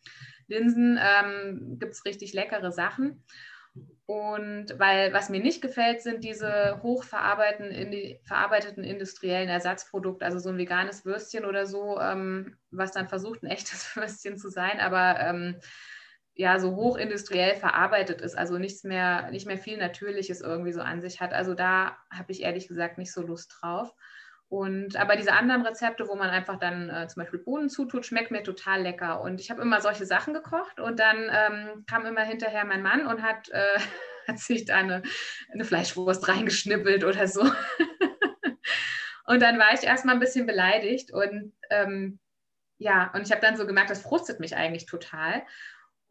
[0.46, 3.24] Linsen, ähm, gibt es richtig leckere Sachen.
[4.12, 11.06] Und weil was mir nicht gefällt, sind diese hochverarbeiteten industriellen Ersatzprodukte, also so ein veganes
[11.06, 15.62] Würstchen oder so, ähm, was dann versucht, ein echtes Würstchen zu sein, aber ähm,
[16.34, 21.00] ja, so hochindustriell verarbeitet ist, also nichts mehr, nicht mehr viel Natürliches irgendwie so an
[21.00, 21.32] sich hat.
[21.32, 23.94] Also da habe ich ehrlich gesagt nicht so Lust drauf.
[24.52, 28.32] Und aber diese anderen Rezepte, wo man einfach dann äh, zum Beispiel Bohnen zutut, schmeckt
[28.32, 29.22] mir total lecker.
[29.22, 33.08] Und ich habe immer solche Sachen gekocht und dann ähm, kam immer hinterher mein Mann
[33.08, 33.80] und hat, äh,
[34.28, 35.04] hat sich da eine,
[35.54, 37.44] eine Fleischwurst reingeschnippelt oder so.
[39.26, 42.20] und dann war ich erstmal ein bisschen beleidigt und ähm,
[42.78, 45.44] ja, und ich habe dann so gemerkt, das frustet mich eigentlich total.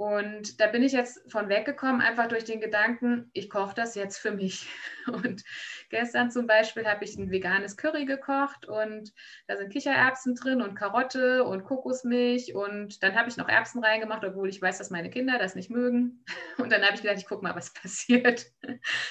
[0.01, 4.17] Und da bin ich jetzt von weggekommen, einfach durch den Gedanken, ich koche das jetzt
[4.17, 4.67] für mich.
[5.07, 5.45] Und
[5.91, 9.13] gestern zum Beispiel habe ich ein veganes Curry gekocht und
[9.47, 14.25] da sind Kichererbsen drin und Karotte und Kokosmilch und dann habe ich noch Erbsen reingemacht,
[14.25, 16.25] obwohl ich weiß, dass meine Kinder das nicht mögen.
[16.59, 18.47] Und dann habe ich gedacht, ich gucke mal, was passiert.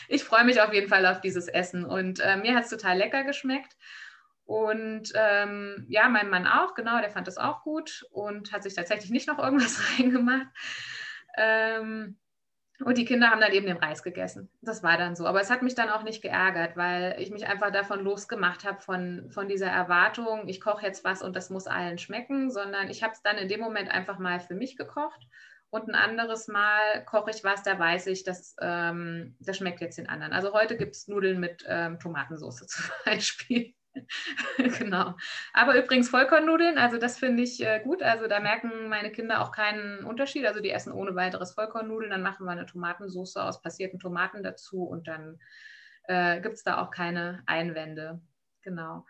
[0.07, 2.97] Ich freue mich auf jeden Fall auf dieses Essen und äh, mir hat es total
[2.97, 3.75] lecker geschmeckt.
[4.49, 8.73] Und ähm, ja, mein Mann auch, genau, der fand das auch gut und hat sich
[8.73, 10.47] tatsächlich nicht noch irgendwas reingemacht.
[11.37, 12.17] Ähm,
[12.83, 14.49] und die Kinder haben dann eben den Reis gegessen.
[14.61, 15.27] Das war dann so.
[15.27, 18.81] Aber es hat mich dann auch nicht geärgert, weil ich mich einfach davon losgemacht habe,
[18.81, 23.03] von, von dieser Erwartung, ich koche jetzt was und das muss allen schmecken, sondern ich
[23.03, 25.27] habe es dann in dem Moment einfach mal für mich gekocht.
[25.69, 29.99] Und ein anderes Mal koche ich was, da weiß ich, dass, ähm, das schmeckt jetzt
[29.99, 30.33] den anderen.
[30.33, 33.75] Also heute gibt es Nudeln mit ähm, Tomatensauce zum Beispiel.
[34.57, 35.15] genau.
[35.53, 38.03] Aber übrigens Vollkornnudeln, also das finde ich äh, gut.
[38.03, 40.45] Also da merken meine Kinder auch keinen Unterschied.
[40.45, 42.11] Also die essen ohne weiteres Vollkornnudeln.
[42.11, 45.39] Dann machen wir eine Tomatensauce aus passierten Tomaten dazu und dann
[46.03, 48.21] äh, gibt es da auch keine Einwände.
[48.61, 49.05] Genau.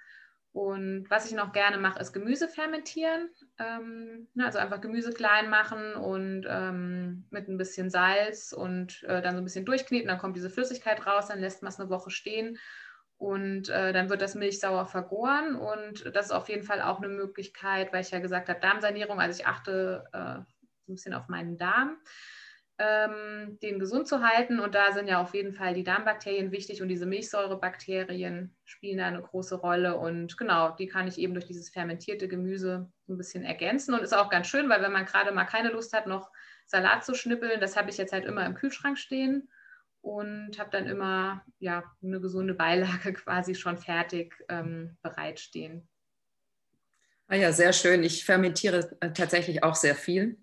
[0.51, 3.29] Und was ich noch gerne mache, ist Gemüse fermentieren.
[3.59, 9.21] Ähm, ne, also einfach Gemüse klein machen und ähm, mit ein bisschen Salz und äh,
[9.21, 10.07] dann so ein bisschen durchkneten.
[10.07, 12.57] Dann kommt diese Flüssigkeit raus, dann lässt man es eine Woche stehen
[13.19, 15.55] und äh, dann wird das milchsauer vergoren.
[15.55, 19.19] Und das ist auf jeden Fall auch eine Möglichkeit, weil ich ja gesagt habe, Darmsanierung.
[19.19, 20.45] Also ich achte äh, ein
[20.87, 21.97] bisschen auf meinen Darm
[22.77, 24.61] ähm, den gesund zu halten.
[24.61, 29.07] Und da sind ja auf jeden Fall die Darmbakterien wichtig und diese Milchsäurebakterien spielen da
[29.07, 29.97] eine große Rolle.
[29.97, 33.93] Und genau, die kann ich eben durch dieses fermentierte Gemüse ein bisschen ergänzen.
[33.93, 36.31] Und ist auch ganz schön, weil wenn man gerade mal keine Lust hat, noch
[36.65, 39.49] Salat zu schnippeln, das habe ich jetzt halt immer im Kühlschrank stehen
[40.01, 45.87] und habe dann immer ja, eine gesunde Beilage quasi schon fertig ähm, bereitstehen.
[47.27, 48.03] Ah ja, sehr schön.
[48.03, 50.37] Ich fermentiere äh, tatsächlich auch sehr viel.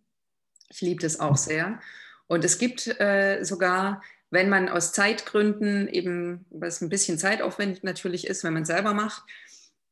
[0.69, 1.81] Ich liebe das auch sehr.
[2.29, 8.27] Und es gibt äh, sogar, wenn man aus Zeitgründen eben, was ein bisschen zeitaufwendig natürlich
[8.27, 9.25] ist, wenn man es selber macht,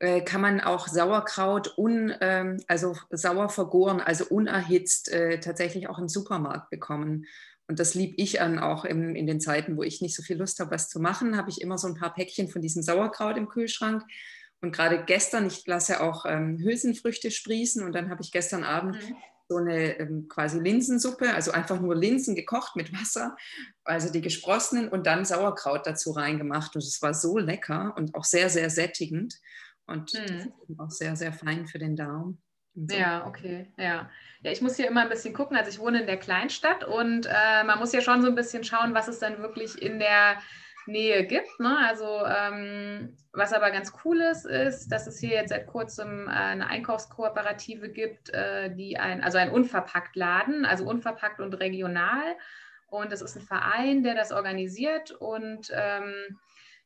[0.01, 5.99] äh, kann man auch Sauerkraut un, äh, also sauer vergoren, also unerhitzt, äh, tatsächlich auch
[5.99, 7.27] im Supermarkt bekommen.
[7.67, 10.37] Und das liebe ich an, auch im, in den Zeiten, wo ich nicht so viel
[10.37, 13.37] Lust habe, was zu machen, habe ich immer so ein paar Päckchen von diesem Sauerkraut
[13.37, 14.03] im Kühlschrank.
[14.61, 18.97] Und gerade gestern, ich lasse auch ähm, Hülsenfrüchte sprießen und dann habe ich gestern Abend
[18.97, 19.17] mhm
[19.49, 23.37] so eine ähm, quasi Linsensuppe, also einfach nur Linsen gekocht mit Wasser,
[23.85, 26.75] also die gesprossenen und dann Sauerkraut dazu reingemacht.
[26.75, 29.39] Und es war so lecker und auch sehr, sehr sättigend
[29.87, 30.53] und hm.
[30.79, 32.39] auch sehr, sehr fein für den Darm.
[32.75, 34.11] Ja, okay, ja.
[34.43, 35.57] Ja, ich muss hier immer ein bisschen gucken.
[35.57, 38.65] Also ich wohne in der Kleinstadt und äh, man muss ja schon so ein bisschen
[38.65, 40.39] schauen, was es dann wirklich in der
[40.87, 41.61] Nähe gibt.
[41.61, 41.79] Ne?
[41.79, 46.33] Also ähm, was aber ganz cool ist, ist, dass es hier jetzt seit kurzem äh,
[46.33, 52.37] eine Einkaufskooperative gibt, äh, die ein, also ein unverpackt Laden, also unverpackt und regional.
[52.89, 56.39] Und das ist ein Verein, der das organisiert und ähm,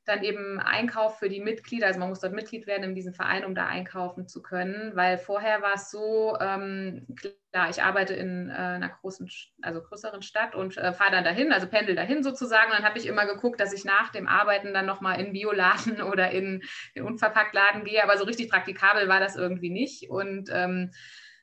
[0.09, 3.45] dann eben Einkauf für die Mitglieder, also man muss dort Mitglied werden in diesem Verein,
[3.45, 7.07] um da einkaufen zu können, weil vorher war es so, ähm,
[7.53, 9.31] klar, ich arbeite in äh, einer großen,
[9.63, 13.07] also größeren Stadt und äh, fahre dann dahin, also pendel dahin sozusagen, dann habe ich
[13.07, 16.63] immer geguckt, dass ich nach dem Arbeiten dann nochmal in Bioladen oder in
[16.95, 20.11] den Unverpacktladen gehe, aber so richtig praktikabel war das irgendwie nicht.
[20.11, 20.91] Und ähm,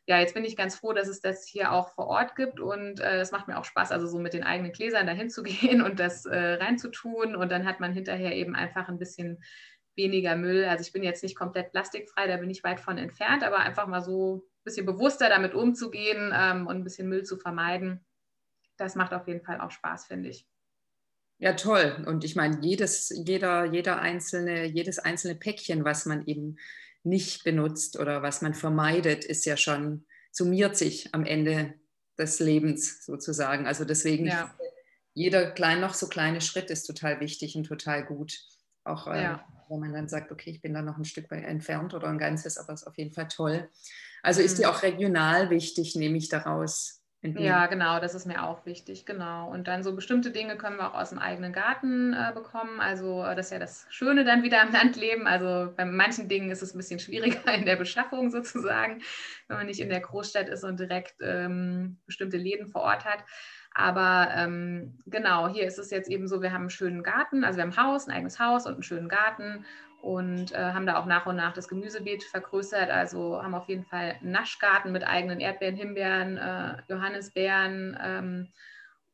[0.08, 3.00] ja, jetzt bin ich ganz froh, dass es das hier auch vor Ort gibt und
[3.00, 5.82] äh, es macht mir auch Spaß, also so mit den eigenen Gläsern dahin zu gehen
[5.82, 9.44] und das äh, reinzutun und dann hat man hinterher eben einfach ein bisschen
[9.96, 10.66] weniger Müll.
[10.66, 13.88] Also ich bin jetzt nicht komplett plastikfrei, da bin ich weit von entfernt, aber einfach
[13.88, 18.06] mal so ein bisschen bewusster damit umzugehen ähm, und ein bisschen Müll zu vermeiden,
[18.78, 20.46] das macht auf jeden Fall auch Spaß, finde ich.
[21.38, 22.04] Ja, toll.
[22.08, 26.58] Und ich meine, jedes, jeder, jeder einzelne, jedes einzelne Päckchen, was man eben
[27.06, 31.76] nicht benutzt oder was man vermeidet, ist ja schon, summiert sich am Ende
[32.18, 33.68] des Lebens sozusagen.
[33.68, 34.54] Also deswegen, ja.
[35.14, 38.40] jeder klein, noch so kleine Schritt ist total wichtig und total gut.
[38.84, 39.48] Auch äh, ja.
[39.70, 42.18] wenn man dann sagt, okay, ich bin da noch ein Stück weit entfernt oder ein
[42.18, 43.70] ganzes, aber es ist auf jeden Fall toll.
[44.22, 44.62] Also ist mhm.
[44.62, 47.02] die auch regional wichtig, nehme ich daraus.
[47.38, 49.50] Ja, genau, das ist mir auch wichtig, genau.
[49.50, 52.80] Und dann so bestimmte Dinge können wir auch aus dem eigenen Garten äh, bekommen.
[52.80, 55.28] Also äh, das ist ja das Schöne dann wieder am Landleben.
[55.28, 59.02] Also bei manchen Dingen ist es ein bisschen schwieriger in der Beschaffung sozusagen,
[59.48, 63.24] wenn man nicht in der Großstadt ist und direkt ähm, bestimmte Läden vor Ort hat.
[63.78, 67.58] Aber ähm, genau, hier ist es jetzt eben so, wir haben einen schönen Garten, also
[67.58, 69.66] wir haben ein Haus, ein eigenes Haus und einen schönen Garten
[70.06, 72.92] und äh, haben da auch nach und nach das Gemüsebeet vergrößert.
[72.92, 78.48] Also haben auf jeden Fall einen Naschgarten mit eigenen Erdbeeren, Himbeeren, äh, Johannisbeeren ähm,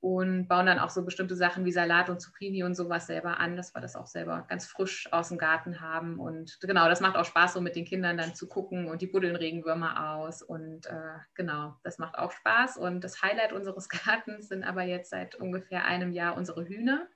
[0.01, 3.55] und bauen dann auch so bestimmte Sachen wie Salat und Zucchini und sowas selber an,
[3.55, 6.19] dass wir das auch selber ganz frisch aus dem Garten haben.
[6.19, 9.07] Und genau, das macht auch Spaß, so mit den Kindern dann zu gucken und die
[9.07, 10.41] buddeln Regenwürmer aus.
[10.41, 12.75] Und äh, genau, das macht auch Spaß.
[12.75, 17.07] Und das Highlight unseres Gartens sind aber jetzt seit ungefähr einem Jahr unsere Hühner.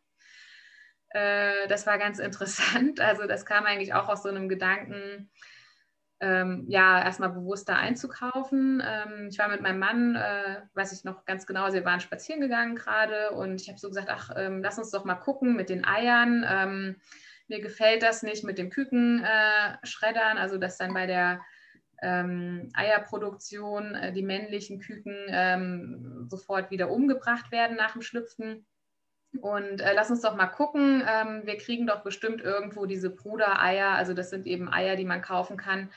[1.16, 3.00] Äh, das war ganz interessant.
[3.00, 5.30] Also das kam eigentlich auch aus so einem Gedanken,
[6.20, 8.84] ähm, ja, erstmal bewusster einzukaufen.
[8.86, 12.42] Ähm, ich war mit meinem Mann, äh, weiß ich noch ganz genau, wir waren spazieren
[12.42, 15.70] gegangen gerade und ich habe so gesagt, ach, ähm, lass uns doch mal gucken mit
[15.70, 16.46] den Eiern.
[16.48, 16.96] Ähm,
[17.48, 21.42] mir gefällt das nicht mit dem Kükenschreddern, äh, also dass dann bei der
[22.02, 28.66] ähm, Eierproduktion äh, die männlichen Küken ähm, sofort wieder umgebracht werden nach dem Schlüpfen.
[29.42, 31.04] Und äh, lass uns doch mal gucken.
[31.08, 33.90] Ähm, wir kriegen doch bestimmt irgendwo diese Brudereier.
[33.90, 35.90] Also das sind eben Eier, die man kaufen kann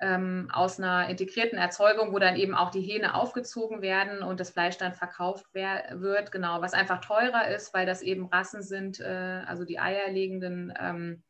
[0.00, 4.50] ähm, aus einer integrierten Erzeugung, wo dann eben auch die Hähne aufgezogen werden und das
[4.50, 6.32] Fleisch dann verkauft wird.
[6.32, 11.22] Genau, was einfach teurer ist, weil das eben Rassen sind, äh, also die eierlegenden ähm,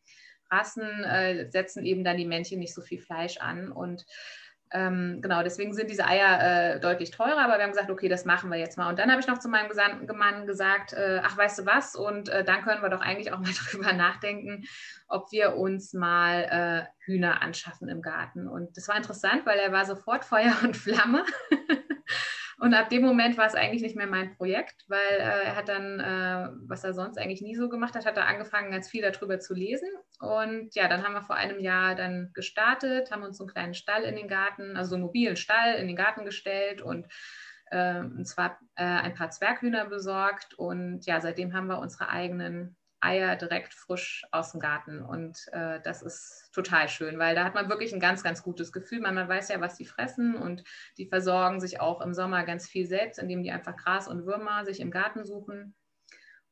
[0.50, 3.70] Rassen äh, setzen eben dann die Männchen nicht so viel Fleisch an.
[3.70, 4.06] Und
[4.74, 8.24] ähm, genau, deswegen sind diese Eier äh, deutlich teurer, aber wir haben gesagt, okay, das
[8.24, 8.88] machen wir jetzt mal.
[8.88, 9.70] Und dann habe ich noch zu meinem
[10.16, 11.94] Mann gesagt, äh, ach, weißt du was?
[11.94, 14.64] Und äh, dann können wir doch eigentlich auch mal darüber nachdenken,
[15.06, 18.48] ob wir uns mal äh, Hühner anschaffen im Garten.
[18.48, 21.24] Und das war interessant, weil er war sofort Feuer und Flamme.
[22.64, 25.68] Und ab dem Moment war es eigentlich nicht mehr mein Projekt, weil äh, er hat
[25.68, 29.02] dann, äh, was er sonst eigentlich nie so gemacht hat, hat er angefangen, ganz viel
[29.02, 29.90] darüber zu lesen.
[30.18, 33.74] Und ja, dann haben wir vor einem Jahr dann gestartet, haben uns so einen kleinen
[33.74, 37.06] Stall in den Garten, also so einen mobilen Stall in den Garten gestellt und
[37.70, 40.54] äh, und zwar äh, ein paar Zwerghühner besorgt.
[40.54, 45.02] Und ja, seitdem haben wir unsere eigenen Eier direkt frisch aus dem Garten.
[45.02, 48.72] Und äh, das ist total schön, weil da hat man wirklich ein ganz, ganz gutes
[48.72, 49.00] Gefühl.
[49.00, 50.64] Man, man weiß ja, was die fressen und
[50.98, 54.64] die versorgen sich auch im Sommer ganz viel selbst, indem die einfach Gras und Würmer
[54.64, 55.74] sich im Garten suchen.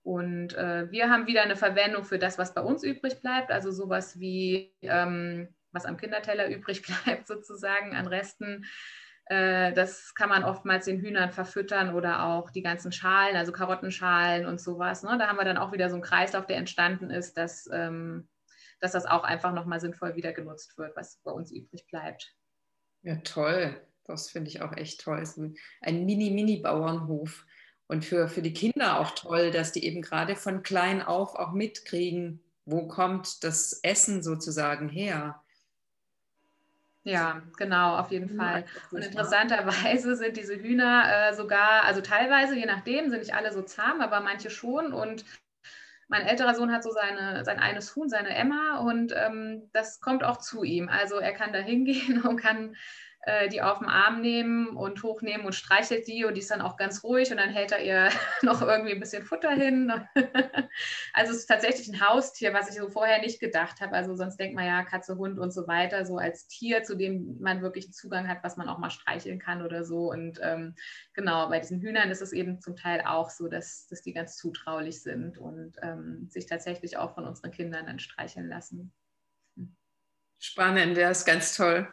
[0.02, 3.70] Und äh, wir haben wieder eine Verwendung für das, was bei uns übrig bleibt, also
[3.70, 8.66] sowas wie ähm, was am Kinderteller übrig bleibt sozusagen an Resten
[9.72, 14.60] das kann man oftmals den Hühnern verfüttern oder auch die ganzen Schalen, also Karottenschalen und
[14.60, 15.02] sowas.
[15.02, 15.16] Ne?
[15.18, 18.28] Da haben wir dann auch wieder so einen Kreislauf, der entstanden ist, dass, ähm,
[18.80, 22.34] dass das auch einfach nochmal sinnvoll wieder genutzt wird, was bei uns übrig bleibt.
[23.02, 23.80] Ja, toll.
[24.04, 25.24] Das finde ich auch echt toll.
[25.24, 27.46] So ein Mini-Mini-Bauernhof.
[27.86, 31.52] Und für, für die Kinder auch toll, dass die eben gerade von klein auf auch
[31.52, 35.42] mitkriegen, wo kommt das Essen sozusagen her.
[37.04, 38.64] Ja, genau, auf jeden Fall.
[38.92, 43.62] Und interessanterweise sind diese Hühner äh, sogar, also teilweise, je nachdem, sind nicht alle so
[43.62, 44.92] zahm, aber manche schon.
[44.92, 45.24] Und
[46.08, 50.22] mein älterer Sohn hat so seine, sein eines Huhn, seine Emma, und ähm, das kommt
[50.22, 50.88] auch zu ihm.
[50.88, 52.76] Also er kann da hingehen und kann
[53.24, 56.60] äh, die auf den Arm nehmen und hochnehmen und streichelt die und die ist dann
[56.60, 58.10] auch ganz ruhig und dann hält er ihr
[58.42, 59.92] noch irgendwie ein bisschen Futter hin.
[61.12, 63.94] also es ist tatsächlich ein Haustier, was ich so vorher nicht gedacht habe.
[63.94, 67.38] Also sonst denkt man ja Katze, Hund und so weiter, so als Tier, zu dem
[67.40, 70.10] man wirklich Zugang hat, was man auch mal streicheln kann oder so.
[70.10, 70.74] Und ähm,
[71.14, 74.36] genau, bei diesen Hühnern ist es eben zum Teil auch so, dass, dass die ganz
[74.36, 78.92] zutraulich sind und ähm, sich tatsächlich auch von unseren Kindern dann streicheln lassen.
[80.40, 81.86] Spannend, der ist ganz toll.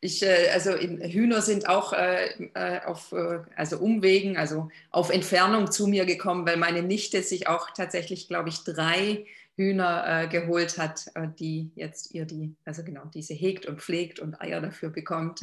[0.00, 3.12] Ich, äh, also Hühner sind auch äh, äh, auf
[3.56, 8.48] also Umwegen, also auf Entfernung zu mir gekommen, weil meine Nichte sich auch tatsächlich, glaube
[8.48, 11.06] ich, drei Hühner geholt hat,
[11.40, 15.40] die jetzt ihr die, also genau, diese hegt und pflegt und Eier dafür bekommt.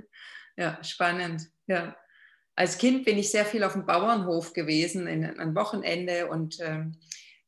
[0.56, 1.50] ja, spannend.
[1.66, 1.94] Ja.
[2.56, 6.92] Als Kind bin ich sehr viel auf dem Bauernhof gewesen, in, ein Wochenende und ähm,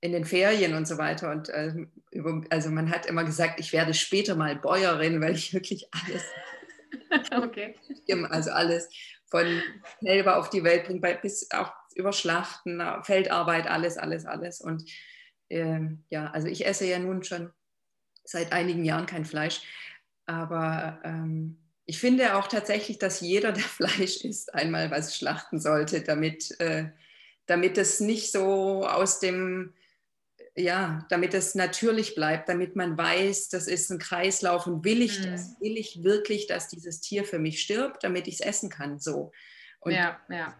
[0.02, 1.30] in den Ferien und so weiter.
[1.30, 1.72] Und äh,
[2.10, 6.24] über, also man hat immer gesagt, ich werde später mal Bäuerin, weil ich wirklich alles,
[7.42, 7.76] okay.
[8.28, 8.88] also alles
[9.30, 9.62] von
[10.00, 14.60] selber auf die Welt bringe, bis auch über Schlachten, Feldarbeit, alles, alles, alles.
[14.60, 14.84] Und
[15.48, 17.52] äh, ja, also ich esse ja nun schon
[18.24, 19.62] seit einigen Jahren kein Fleisch,
[20.26, 26.02] aber ähm, ich finde auch tatsächlich, dass jeder, der Fleisch isst, einmal was schlachten sollte,
[26.02, 26.90] damit, äh,
[27.46, 29.74] damit es nicht so aus dem
[30.54, 35.20] ja, damit es natürlich bleibt, damit man weiß, das ist ein Kreislauf und will ich
[35.20, 35.32] mhm.
[35.32, 38.98] das, will ich wirklich, dass dieses Tier für mich stirbt, damit ich es essen kann,
[38.98, 39.32] so.
[39.80, 40.54] Und ja, ja.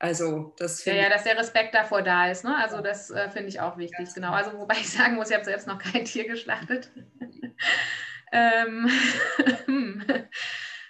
[0.00, 2.56] Also das ja, ja, dass der Respekt davor da ist, ne?
[2.56, 4.32] Also das äh, finde ich auch wichtig, genau.
[4.32, 4.32] genau.
[4.32, 6.90] Also wobei ich sagen muss, ich habe selbst noch kein Tier geschlachtet.
[8.32, 8.90] ähm,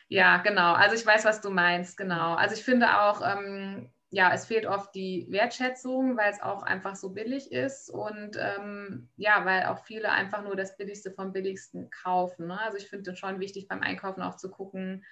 [0.08, 0.72] ja, genau.
[0.72, 2.34] Also ich weiß, was du meinst, genau.
[2.34, 6.94] Also ich finde auch, ähm, ja, es fehlt oft die Wertschätzung, weil es auch einfach
[6.94, 11.90] so billig ist und ähm, ja, weil auch viele einfach nur das Billigste vom Billigsten
[11.90, 12.46] kaufen.
[12.46, 12.60] Ne?
[12.60, 15.04] Also ich finde es schon wichtig beim Einkaufen auch zu gucken,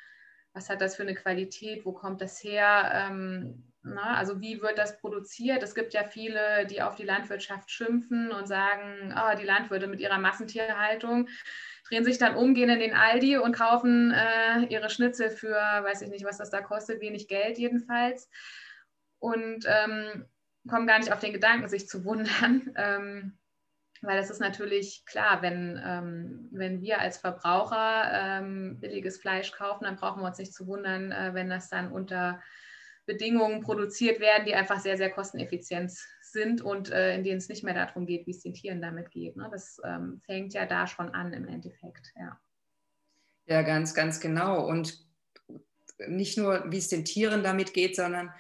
[0.53, 4.17] was hat das für eine Qualität, wo kommt das her, ähm, na, ne?
[4.17, 5.63] also wie wird das produziert?
[5.63, 9.99] Es gibt ja viele, die auf die Landwirtschaft schimpfen und sagen, oh, die Landwirte mit
[9.99, 11.29] ihrer Massentierhaltung
[11.89, 16.03] drehen sich dann um, gehen in den Aldi und kaufen äh, ihre Schnitzel für, weiß
[16.03, 18.31] ich nicht, was das da kostet, wenig Geld jedenfalls
[19.23, 20.25] und ähm,
[20.69, 22.75] kommen gar nicht auf den Gedanken, sich zu wundern.
[22.77, 23.39] Ähm,
[24.05, 29.85] weil es ist natürlich klar, wenn, ähm, wenn wir als Verbraucher ähm, billiges Fleisch kaufen,
[29.85, 32.43] dann brauchen wir uns nicht zu wundern, äh, wenn das dann unter
[33.07, 37.63] Bedingungen produziert werden, die einfach sehr, sehr kosteneffizient sind und äh, in denen es nicht
[37.63, 39.37] mehr darum geht, wie es den Tieren damit geht.
[39.37, 39.49] Ne?
[39.53, 42.41] Das ähm, fängt ja da schon an im Endeffekt, ja.
[43.47, 44.67] Ja, ganz, ganz genau.
[44.67, 44.99] Und
[46.09, 48.35] nicht nur, wie es den Tieren damit geht, sondern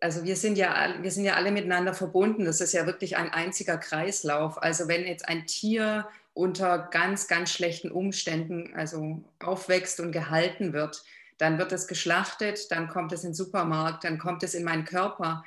[0.00, 2.44] also wir sind ja, wir sind ja alle miteinander verbunden.
[2.44, 4.62] Das ist ja wirklich ein einziger Kreislauf.
[4.62, 11.02] Also wenn jetzt ein Tier unter ganz, ganz schlechten Umständen also aufwächst und gehalten wird,
[11.38, 14.84] dann wird es geschlachtet, dann kommt es in den Supermarkt, dann kommt es in meinen
[14.84, 15.44] Körper.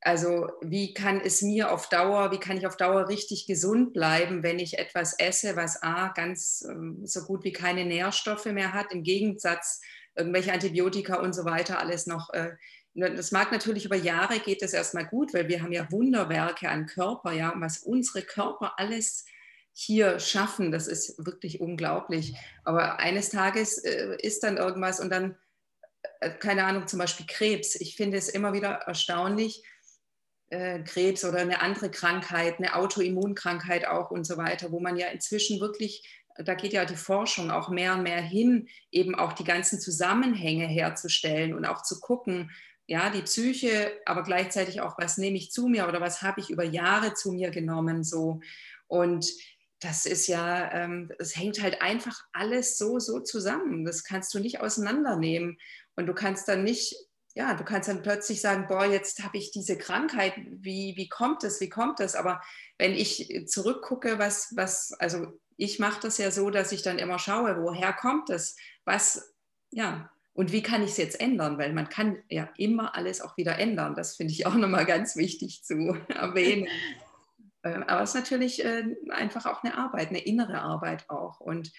[0.00, 4.42] Also wie kann es mir auf Dauer, wie kann ich auf Dauer richtig gesund bleiben,
[4.42, 8.92] wenn ich etwas esse, was A, ganz ähm, so gut wie keine Nährstoffe mehr hat,
[8.92, 9.80] im Gegensatz
[10.14, 12.30] irgendwelche Antibiotika und so weiter alles noch.
[12.32, 12.52] Äh,
[12.98, 16.86] das mag natürlich über Jahre geht das erstmal gut, weil wir haben ja Wunderwerke an
[16.86, 19.24] Körper, ja, was unsere Körper alles
[19.72, 22.34] hier schaffen, das ist wirklich unglaublich.
[22.64, 25.36] Aber eines Tages äh, ist dann irgendwas und dann,
[26.20, 27.76] äh, keine Ahnung, zum Beispiel Krebs.
[27.76, 29.62] Ich finde es immer wieder erstaunlich,
[30.50, 35.06] äh, Krebs oder eine andere Krankheit, eine Autoimmunkrankheit auch und so weiter, wo man ja
[35.08, 39.44] inzwischen wirklich, da geht ja die Forschung auch mehr und mehr hin, eben auch die
[39.44, 42.50] ganzen Zusammenhänge herzustellen und auch zu gucken,
[42.88, 46.50] ja, die Psyche, aber gleichzeitig auch, was nehme ich zu mir oder was habe ich
[46.50, 48.40] über Jahre zu mir genommen, so.
[48.88, 49.30] Und
[49.78, 53.84] das ist ja, ähm, es hängt halt einfach alles so, so zusammen.
[53.84, 55.58] Das kannst du nicht auseinandernehmen.
[55.94, 56.96] Und du kannst dann nicht
[57.38, 61.44] ja, du kannst dann plötzlich sagen, boah, jetzt habe ich diese Krankheit, wie, wie kommt
[61.44, 62.16] es, wie kommt es?
[62.16, 62.40] Aber
[62.78, 67.20] wenn ich zurückgucke, was, was, also ich mache das ja so, dass ich dann immer
[67.20, 69.34] schaue, woher kommt es, was,
[69.70, 71.58] ja, und wie kann ich es jetzt ändern?
[71.58, 73.96] Weil man kann ja immer alles auch wieder ändern.
[73.96, 75.74] Das finde ich auch nochmal ganz wichtig zu
[76.08, 76.68] erwähnen.
[77.64, 81.40] Ähm, aber es ist natürlich äh, einfach auch eine Arbeit, eine innere Arbeit auch.
[81.40, 81.72] Und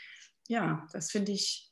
[0.50, 1.72] ja, das finde ich,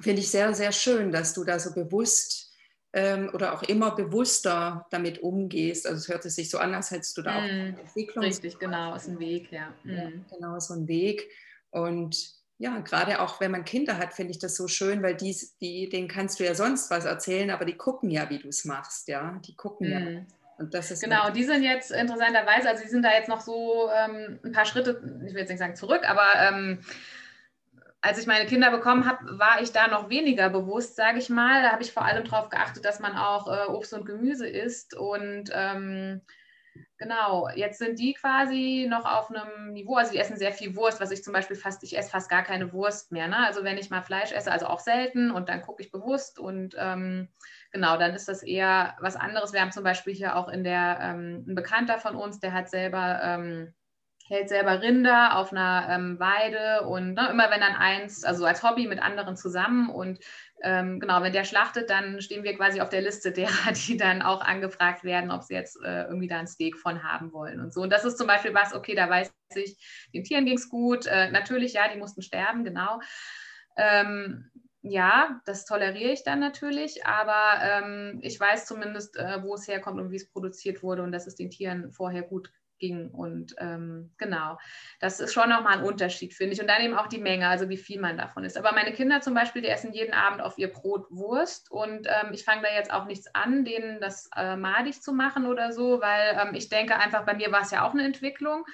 [0.00, 2.50] finde ich sehr, sehr schön, dass du da so bewusst
[2.94, 5.86] ähm, oder auch immer bewusster damit umgehst.
[5.86, 8.24] Also es hört sich so an, als hättest du da auch mm, Entwicklung.
[8.24, 9.74] Richtig, genau, ist ein Weg, ja.
[9.84, 10.08] Ja.
[10.30, 11.28] Genau, so ein Weg.
[11.68, 15.36] Und ja, gerade auch wenn man Kinder hat, finde ich das so schön, weil die,
[15.60, 18.64] die, denen kannst du ja sonst was erzählen, aber die gucken ja, wie du es
[18.64, 19.40] machst, ja.
[19.44, 19.92] Die gucken mm.
[19.92, 20.20] ja.
[20.58, 23.90] Und das ist genau, die sind jetzt interessanterweise, also die sind da jetzt noch so
[23.92, 26.78] ähm, ein paar Schritte, ich will jetzt nicht sagen zurück, aber ähm,
[28.00, 31.62] als ich meine Kinder bekommen habe, war ich da noch weniger bewusst, sage ich mal.
[31.62, 34.94] Da habe ich vor allem darauf geachtet, dass man auch äh, Obst und Gemüse isst.
[34.94, 36.20] Und ähm,
[36.98, 41.00] genau, jetzt sind die quasi noch auf einem Niveau, also die essen sehr viel Wurst,
[41.00, 43.28] was ich zum Beispiel fast, ich esse fast gar keine Wurst mehr.
[43.28, 43.36] Ne?
[43.38, 46.74] Also wenn ich mal Fleisch esse, also auch selten und dann gucke ich bewusst und
[46.78, 47.28] ähm,
[47.72, 49.52] genau, dann ist das eher was anderes.
[49.52, 52.68] Wir haben zum Beispiel hier auch in der, ähm, ein Bekannter von uns, der hat
[52.68, 53.74] selber ähm,
[54.32, 58.62] hält selber Rinder auf einer ähm, Weide und ne, immer wenn dann eins, also als
[58.62, 60.20] Hobby mit anderen zusammen und
[60.62, 64.22] ähm, genau, wenn der schlachtet, dann stehen wir quasi auf der Liste derer, die dann
[64.22, 67.72] auch angefragt werden, ob sie jetzt äh, irgendwie da einen Steak von haben wollen und
[67.72, 67.82] so.
[67.82, 69.76] Und das ist zum Beispiel was, okay, da weiß ich,
[70.14, 73.00] den Tieren ging es gut, äh, natürlich, ja, die mussten sterben, genau.
[73.76, 74.50] Ähm,
[74.82, 80.00] ja, das toleriere ich dann natürlich, aber ähm, ich weiß zumindest, äh, wo es herkommt
[80.00, 82.50] und wie es produziert wurde und dass es den Tieren vorher gut
[82.82, 83.08] ging.
[83.08, 84.58] Und ähm, genau,
[84.98, 86.60] das ist schon nochmal ein Unterschied, finde ich.
[86.60, 88.58] Und dann eben auch die Menge, also wie viel man davon isst.
[88.58, 91.70] Aber meine Kinder zum Beispiel, die essen jeden Abend auf ihr Brot Wurst.
[91.70, 95.46] Und ähm, ich fange da jetzt auch nichts an, denen das äh, madig zu machen
[95.46, 98.66] oder so, weil ähm, ich denke einfach, bei mir war es ja auch eine Entwicklung.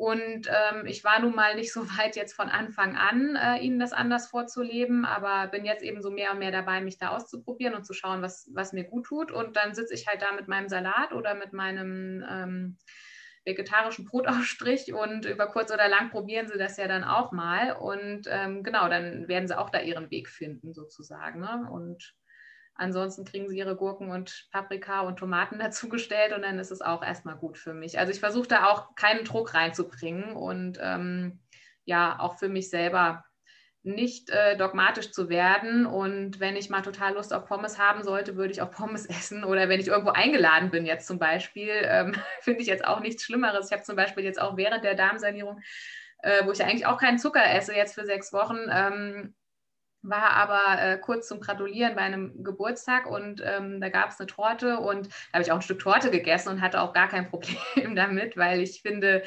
[0.00, 3.78] Und ähm, ich war nun mal nicht so weit jetzt von Anfang an, äh, ihnen
[3.78, 7.74] das anders vorzuleben, aber bin jetzt eben so mehr und mehr dabei, mich da auszuprobieren
[7.74, 9.30] und zu schauen, was, was mir gut tut.
[9.30, 12.78] Und dann sitze ich halt da mit meinem Salat oder mit meinem ähm,
[13.44, 17.72] vegetarischen Brotaufstrich und über kurz oder lang probieren sie das ja dann auch mal.
[17.72, 21.40] Und ähm, genau, dann werden sie auch da ihren Weg finden, sozusagen.
[21.40, 21.68] Ne?
[21.70, 22.14] Und
[22.74, 27.02] ansonsten kriegen sie ihre Gurken und Paprika und Tomaten dazugestellt und dann ist es auch
[27.02, 27.98] erstmal gut für mich.
[27.98, 31.40] Also ich versuche da auch keinen Druck reinzubringen und ähm,
[31.84, 33.24] ja, auch für mich selber
[33.82, 35.86] nicht äh, dogmatisch zu werden.
[35.86, 39.44] Und wenn ich mal total Lust auf Pommes haben sollte, würde ich auch Pommes essen.
[39.44, 43.24] Oder wenn ich irgendwo eingeladen bin, jetzt zum Beispiel, ähm, finde ich jetzt auch nichts
[43.24, 43.66] Schlimmeres.
[43.66, 45.60] Ich habe zum Beispiel jetzt auch während der Darmsanierung,
[46.22, 49.34] äh, wo ich ja eigentlich auch keinen Zucker esse, jetzt für sechs Wochen, ähm,
[50.02, 54.28] war aber äh, kurz zum Gratulieren bei einem Geburtstag und ähm, da gab es eine
[54.28, 57.26] Torte und da habe ich auch ein Stück Torte gegessen und hatte auch gar kein
[57.30, 59.22] Problem damit, weil ich finde,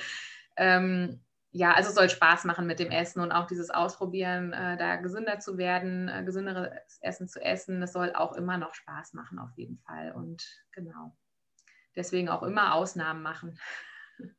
[0.58, 1.24] ähm,
[1.56, 4.96] ja, also es soll Spaß machen mit dem Essen und auch dieses Ausprobieren, äh, da
[4.96, 9.38] gesünder zu werden, äh, gesünderes Essen zu essen, das soll auch immer noch Spaß machen
[9.38, 10.14] auf jeden Fall.
[10.14, 11.16] Und genau,
[11.96, 13.60] deswegen auch immer Ausnahmen machen.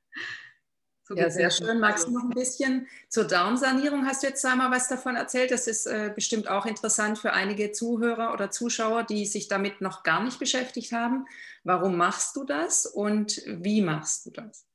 [1.07, 1.81] So ja, sehr schön.
[1.81, 4.07] Magst du noch ein bisschen zur Darmsanierung?
[4.07, 5.51] Hast du jetzt einmal was davon erzählt?
[5.51, 10.03] Das ist äh, bestimmt auch interessant für einige Zuhörer oder Zuschauer, die sich damit noch
[10.03, 11.27] gar nicht beschäftigt haben.
[11.63, 14.67] Warum machst du das und wie machst du das?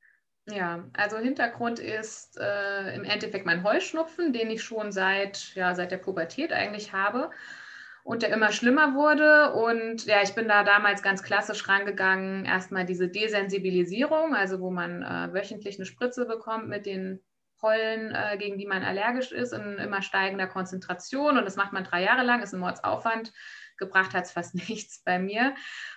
[0.50, 5.92] Ja, also Hintergrund ist äh, im Endeffekt mein Heuschnupfen, den ich schon seit, ja, seit
[5.92, 7.30] der Pubertät eigentlich habe
[8.02, 9.52] und der immer schlimmer wurde.
[9.52, 12.44] Und ja, ich bin da damals ganz klassisch rangegangen.
[12.44, 17.20] Erstmal diese Desensibilisierung, also wo man äh, wöchentlich eine Spritze bekommt mit den
[17.58, 21.36] Pollen, äh, gegen die man allergisch ist, in immer steigender Konzentration.
[21.36, 23.32] Und das macht man drei Jahre lang, ist ein Mordsaufwand
[23.80, 25.54] gebracht hat es fast nichts bei mir.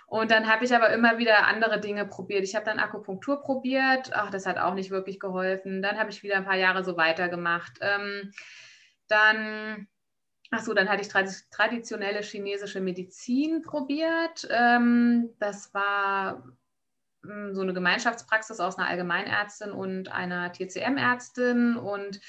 [0.08, 2.44] Und dann habe ich aber immer wieder andere Dinge probiert.
[2.44, 4.12] Ich habe dann Akupunktur probiert.
[4.14, 5.82] Ach, das hat auch nicht wirklich geholfen.
[5.82, 7.78] Dann habe ich wieder ein paar Jahre so weitergemacht.
[7.82, 8.32] Ähm,
[9.08, 9.88] dann,
[10.52, 11.10] ach so, dann hatte ich
[11.52, 14.48] traditionelle chinesische Medizin probiert.
[14.50, 16.44] Ähm, das war
[17.24, 22.20] hm, so eine Gemeinschaftspraxis aus einer Allgemeinärztin und einer TCM-Ärztin und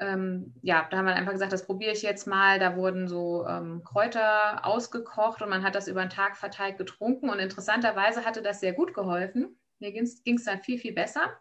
[0.00, 2.58] ähm, ja, da haben wir einfach gesagt, das probiere ich jetzt mal.
[2.58, 7.30] Da wurden so ähm, Kräuter ausgekocht und man hat das über den Tag verteilt getrunken.
[7.30, 9.58] Und interessanterweise hatte das sehr gut geholfen.
[9.80, 11.38] Mir ging es dann viel, viel besser.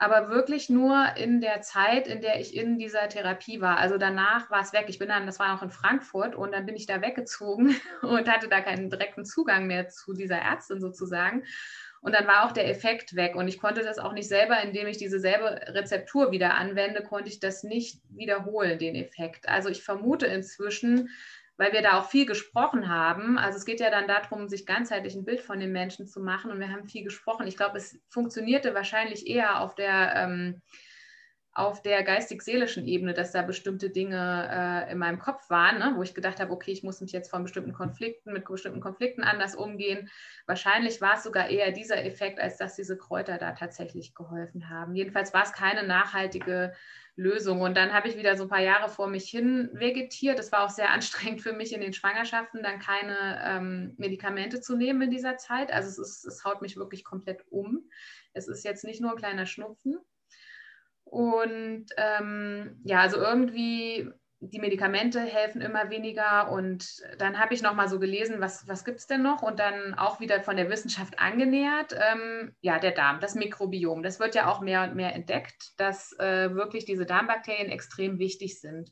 [0.00, 3.78] Aber wirklich nur in der Zeit, in der ich in dieser Therapie war.
[3.78, 4.86] Also danach war es weg.
[4.88, 8.28] Ich bin dann, das war noch in Frankfurt und dann bin ich da weggezogen und
[8.28, 11.44] hatte da keinen direkten Zugang mehr zu dieser Ärztin sozusagen.
[12.04, 13.34] Und dann war auch der Effekt weg.
[13.34, 17.30] Und ich konnte das auch nicht selber, indem ich diese selbe Rezeptur wieder anwende, konnte
[17.30, 19.48] ich das nicht wiederholen, den Effekt.
[19.48, 21.08] Also ich vermute inzwischen,
[21.56, 23.38] weil wir da auch viel gesprochen haben.
[23.38, 26.50] Also es geht ja dann darum, sich ganzheitlich ein Bild von den Menschen zu machen.
[26.50, 27.46] Und wir haben viel gesprochen.
[27.46, 30.60] Ich glaube, es funktionierte wahrscheinlich eher auf der ähm,
[31.54, 36.02] auf der geistig-seelischen Ebene, dass da bestimmte Dinge äh, in meinem Kopf waren, ne, wo
[36.02, 39.54] ich gedacht habe, okay, ich muss mich jetzt von bestimmten Konflikten, mit bestimmten Konflikten anders
[39.54, 40.10] umgehen.
[40.46, 44.96] Wahrscheinlich war es sogar eher dieser Effekt, als dass diese Kräuter da tatsächlich geholfen haben.
[44.96, 46.72] Jedenfalls war es keine nachhaltige
[47.16, 47.60] Lösung.
[47.60, 50.38] Und dann habe ich wieder so ein paar Jahre vor mich hin vegetiert.
[50.40, 54.76] Es war auch sehr anstrengend für mich in den Schwangerschaften, dann keine ähm, Medikamente zu
[54.76, 55.72] nehmen in dieser Zeit.
[55.72, 57.88] Also es, ist, es haut mich wirklich komplett um.
[58.32, 59.98] Es ist jetzt nicht nur ein kleiner Schnupfen.
[61.14, 64.10] Und ähm, ja, also irgendwie
[64.40, 66.50] die Medikamente helfen immer weniger.
[66.50, 69.40] Und dann habe ich noch mal so gelesen, was, was gibt es denn noch?
[69.42, 71.96] Und dann auch wieder von der Wissenschaft angenähert.
[71.96, 74.02] Ähm, ja, der Darm, das Mikrobiom.
[74.02, 78.60] Das wird ja auch mehr und mehr entdeckt, dass äh, wirklich diese Darmbakterien extrem wichtig
[78.60, 78.90] sind.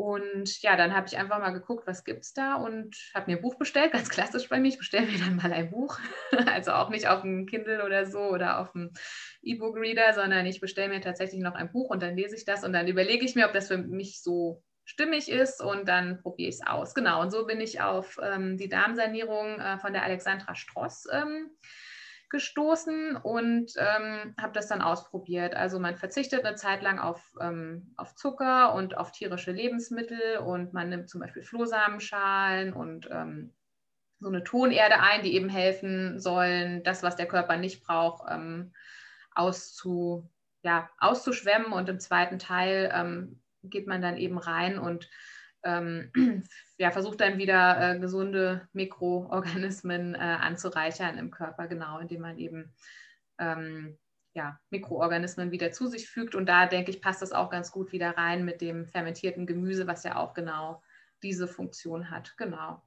[0.00, 3.36] Und ja, dann habe ich einfach mal geguckt, was gibt es da und habe mir
[3.36, 4.68] ein Buch bestellt, ganz klassisch bei mir.
[4.68, 5.98] Ich bestelle mir dann mal ein Buch.
[6.46, 8.92] Also auch nicht auf dem Kindle oder so oder auf dem
[9.42, 12.72] E-Book-Reader, sondern ich bestelle mir tatsächlich noch ein Buch und dann lese ich das und
[12.72, 16.54] dann überlege ich mir, ob das für mich so stimmig ist und dann probiere ich
[16.54, 16.94] es aus.
[16.94, 21.50] Genau, und so bin ich auf ähm, die Darmsanierung äh, von der Alexandra Stross ähm,
[22.30, 25.54] gestoßen und ähm, habe das dann ausprobiert.
[25.54, 30.72] Also man verzichtet eine Zeit lang auf, ähm, auf Zucker und auf tierische Lebensmittel und
[30.72, 33.52] man nimmt zum Beispiel Flohsamenschalen und ähm,
[34.20, 38.72] so eine Tonerde ein, die eben helfen sollen, das, was der Körper nicht braucht, ähm,
[39.34, 40.30] auszu,
[40.62, 41.72] ja, auszuschwemmen.
[41.72, 45.08] Und im zweiten Teil ähm, geht man dann eben rein und
[45.64, 46.10] ähm,
[46.78, 52.72] ja, versucht dann wieder äh, gesunde Mikroorganismen äh, anzureichern im Körper, genau, indem man eben
[53.38, 53.98] ähm,
[54.32, 56.34] ja, Mikroorganismen wieder zu sich fügt.
[56.34, 59.86] Und da denke ich, passt das auch ganz gut wieder rein mit dem fermentierten Gemüse,
[59.86, 60.82] was ja auch genau
[61.22, 62.36] diese Funktion hat.
[62.36, 62.82] Genau.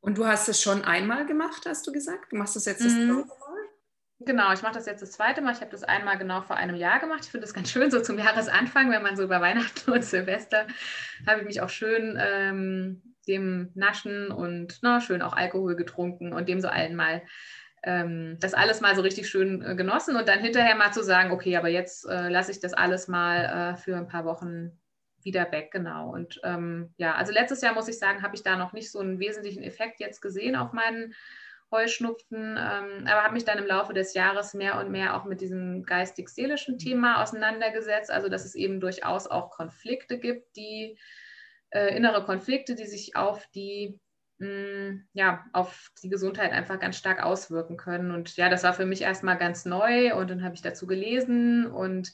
[0.00, 2.30] Und du hast es schon einmal gemacht, hast du gesagt?
[2.30, 3.08] Du machst es jetzt das mhm.
[4.20, 5.52] Genau, ich mache das jetzt das zweite Mal.
[5.52, 7.20] Ich habe das einmal genau vor einem Jahr gemacht.
[7.24, 10.66] Ich finde das ganz schön, so zum Jahresanfang, wenn man so über Weihnachten und Silvester,
[11.26, 16.48] habe ich mich auch schön ähm, dem Naschen und na, schön auch Alkohol getrunken und
[16.48, 17.22] dem so allen mal
[17.82, 21.30] ähm, das alles mal so richtig schön äh, genossen und dann hinterher mal zu sagen,
[21.30, 24.72] okay, aber jetzt äh, lasse ich das alles mal äh, für ein paar Wochen
[25.22, 26.12] wieder weg, genau.
[26.12, 29.00] Und ähm, ja, also letztes Jahr muss ich sagen, habe ich da noch nicht so
[29.00, 31.14] einen wesentlichen Effekt jetzt gesehen auf meinen
[31.70, 35.40] Heuschnupfen, ähm, aber habe mich dann im Laufe des Jahres mehr und mehr auch mit
[35.40, 38.10] diesem geistig-seelischen Thema auseinandergesetzt.
[38.10, 40.98] Also dass es eben durchaus auch Konflikte gibt, die
[41.70, 43.98] äh, innere Konflikte, die sich auf die
[44.38, 48.10] mh, mm, ja, auf die Gesundheit einfach ganz stark auswirken können.
[48.10, 51.66] Und ja, das war für mich erstmal ganz neu und dann habe ich dazu gelesen
[51.66, 52.12] und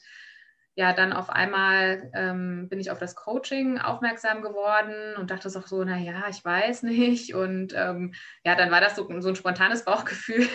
[0.75, 5.67] ja, dann auf einmal ähm, bin ich auf das Coaching aufmerksam geworden und dachte auch
[5.67, 7.35] so, naja, ich weiß nicht.
[7.35, 8.13] Und ähm,
[8.43, 10.47] ja, dann war das so, so ein spontanes Bauchgefühl,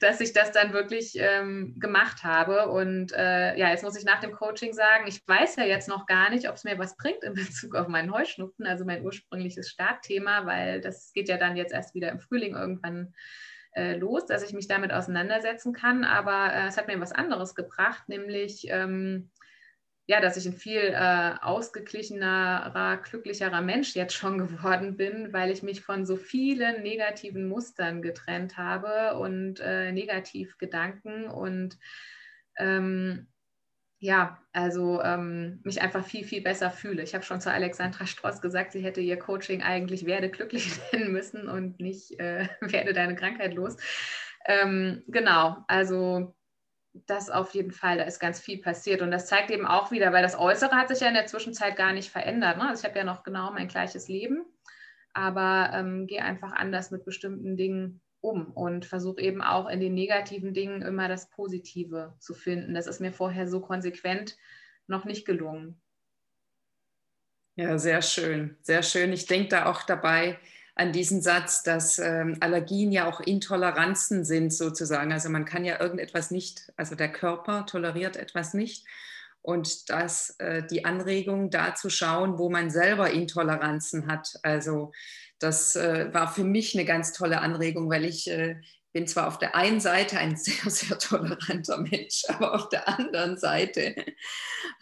[0.00, 2.68] dass ich das dann wirklich ähm, gemacht habe.
[2.68, 6.04] Und äh, ja, jetzt muss ich nach dem Coaching sagen, ich weiß ja jetzt noch
[6.04, 9.70] gar nicht, ob es mir was bringt in Bezug auf meinen Heuschnupfen, also mein ursprüngliches
[9.70, 13.14] Startthema, weil das geht ja dann jetzt erst wieder im Frühling irgendwann
[13.74, 16.04] äh, los, dass ich mich damit auseinandersetzen kann.
[16.04, 19.30] Aber äh, es hat mir was anderes gebracht, nämlich ähm,
[20.06, 25.62] ja, dass ich ein viel äh, ausgeglichenerer, glücklicherer Mensch jetzt schon geworden bin, weil ich
[25.62, 31.78] mich von so vielen negativen Mustern getrennt habe und äh, Negativgedanken und
[32.58, 33.26] ähm,
[33.98, 37.02] ja, also ähm, mich einfach viel, viel besser fühle.
[37.02, 41.12] Ich habe schon zu Alexandra Stross gesagt, sie hätte ihr Coaching eigentlich werde glücklich nennen
[41.12, 43.76] müssen und nicht äh, werde deine Krankheit los.
[44.46, 46.34] Ähm, genau, also
[47.06, 49.02] das auf jeden Fall, da ist ganz viel passiert.
[49.02, 51.76] Und das zeigt eben auch wieder, weil das Äußere hat sich ja in der Zwischenzeit
[51.76, 52.58] gar nicht verändert.
[52.58, 52.68] Ne?
[52.68, 54.44] Also ich habe ja noch genau mein gleiches Leben,
[55.12, 59.94] aber ähm, gehe einfach anders mit bestimmten Dingen um und versuche eben auch in den
[59.94, 62.74] negativen Dingen immer das Positive zu finden.
[62.74, 64.36] Das ist mir vorher so konsequent
[64.86, 65.80] noch nicht gelungen.
[67.56, 69.12] Ja, sehr schön, sehr schön.
[69.12, 70.38] Ich denke da auch dabei,
[70.76, 75.12] an diesen Satz, dass ähm, Allergien ja auch Intoleranzen sind sozusagen.
[75.12, 78.84] Also man kann ja irgendetwas nicht, also der Körper toleriert etwas nicht.
[79.44, 84.32] Und dass äh, die Anregung da zu schauen, wo man selber Intoleranzen hat.
[84.42, 84.90] Also
[85.38, 88.56] das äh, war für mich eine ganz tolle Anregung, weil ich äh,
[88.94, 93.36] bin zwar auf der einen Seite ein sehr, sehr toleranter Mensch, aber auf der anderen
[93.36, 93.94] Seite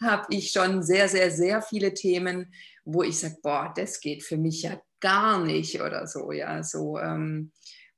[0.01, 2.53] habe ich schon sehr, sehr, sehr viele Themen,
[2.85, 6.97] wo ich sage, boah, das geht für mich ja gar nicht oder so, ja, so.
[6.99, 7.51] Ähm,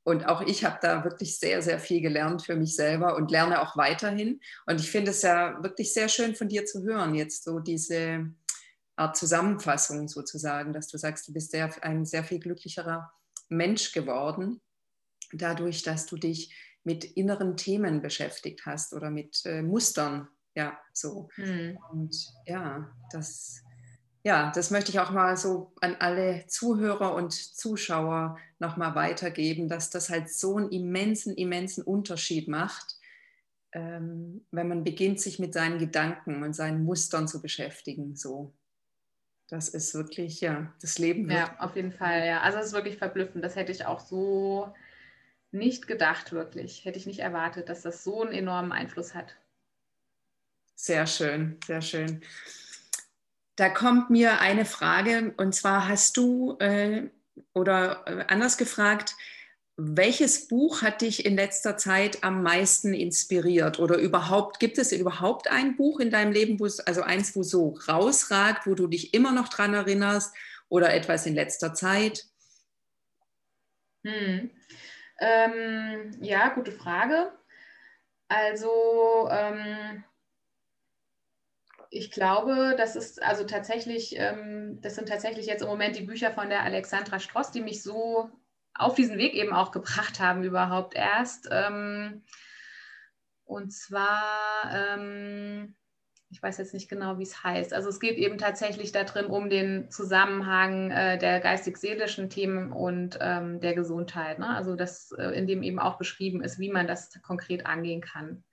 [0.06, 3.60] und auch ich habe da wirklich sehr, sehr viel gelernt für mich selber und lerne
[3.60, 4.40] auch weiterhin.
[4.68, 8.32] Und ich finde es ja wirklich sehr schön von dir zu hören, jetzt so diese
[8.96, 13.12] Art Zusammenfassung sozusagen, dass du sagst, du bist sehr, ein sehr viel glücklicherer
[13.50, 14.62] Mensch geworden,
[15.34, 21.30] dadurch, dass du dich mit inneren Themen beschäftigt hast oder mit äh, Mustern, ja, so.
[21.34, 21.80] Hm.
[21.92, 23.65] Und ja, das
[24.26, 29.92] ja, das möchte ich auch mal so an alle Zuhörer und Zuschauer nochmal weitergeben, dass
[29.92, 32.96] das halt so einen immensen, immensen Unterschied macht,
[33.72, 38.16] ähm, wenn man beginnt, sich mit seinen Gedanken und seinen Mustern zu beschäftigen.
[38.16, 38.52] So.
[39.48, 41.30] Das ist wirklich, ja, das Leben.
[41.30, 42.42] Ja, auf jeden Fall, ja.
[42.42, 43.46] Also es ist wirklich verblüffend.
[43.46, 44.74] Das hätte ich auch so
[45.52, 46.84] nicht gedacht, wirklich.
[46.84, 49.36] Hätte ich nicht erwartet, dass das so einen enormen Einfluss hat.
[50.74, 52.24] Sehr schön, sehr schön.
[53.56, 57.10] Da kommt mir eine Frage und zwar hast du äh,
[57.54, 59.16] oder äh, anders gefragt,
[59.78, 65.50] welches Buch hat dich in letzter Zeit am meisten inspiriert oder überhaupt gibt es überhaupt
[65.50, 69.14] ein Buch in deinem Leben, wo es, also eins, wo so rausragt, wo du dich
[69.14, 70.34] immer noch dran erinnerst
[70.70, 72.26] oder etwas in letzter Zeit?
[74.06, 74.52] Hm.
[75.20, 77.32] Ähm, ja, gute Frage.
[78.28, 80.04] Also ähm,
[81.96, 86.30] ich glaube, das ist also tatsächlich, ähm, das sind tatsächlich jetzt im Moment die Bücher
[86.30, 88.30] von der Alexandra Stross, die mich so
[88.74, 91.48] auf diesen Weg eben auch gebracht haben, überhaupt erst.
[91.50, 92.24] Ähm,
[93.46, 94.20] und zwar,
[94.74, 95.76] ähm,
[96.30, 97.74] ich weiß jetzt nicht genau, wie es heißt.
[97.74, 103.62] Also es geht eben tatsächlich darin um den Zusammenhang äh, der geistig-seelischen Themen und ähm,
[103.62, 104.40] der Gesundheit.
[104.40, 104.50] Ne?
[104.50, 108.44] Also das, äh, in dem eben auch beschrieben ist, wie man das konkret angehen kann.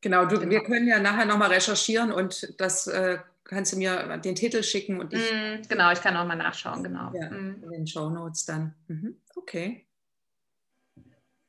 [0.00, 0.50] Genau, du, genau.
[0.50, 5.00] wir können ja nachher nochmal recherchieren und das äh, kannst du mir den Titel schicken
[5.00, 5.32] und ich.
[5.32, 7.12] Mm, genau, ich kann auch mal nachschauen, genau.
[7.14, 7.64] Ja, mm.
[7.64, 8.74] In den Show Notes dann.
[8.88, 9.16] Mhm.
[9.34, 9.86] Okay.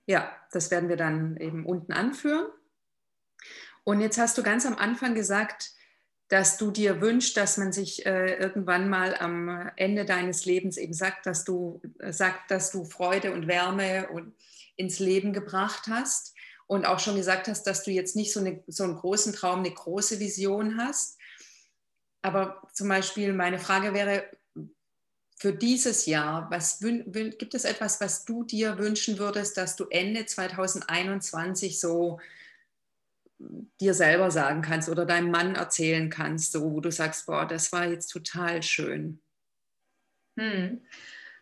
[0.06, 2.47] Ja, das werden wir dann eben unten anführen.
[3.84, 5.72] Und jetzt hast du ganz am Anfang gesagt,
[6.28, 10.93] dass du dir wünschst, dass man sich äh, irgendwann mal am Ende deines Lebens eben
[10.93, 14.34] sagt, dass du äh, sagt, dass du Freude und Wärme und
[14.76, 16.34] ins Leben gebracht hast
[16.72, 19.60] und auch schon gesagt hast, dass du jetzt nicht so, eine, so einen großen Traum,
[19.60, 21.18] eine große Vision hast.
[22.22, 24.24] Aber zum Beispiel meine Frage wäre,
[25.38, 30.26] für dieses Jahr, was gibt es etwas, was du dir wünschen würdest, dass du Ende
[30.26, 32.22] 2021 so
[33.82, 37.74] dir selber sagen kannst oder deinem Mann erzählen kannst, so wo du sagst, boah, das
[37.74, 39.20] war jetzt total schön?
[40.40, 40.80] Hm.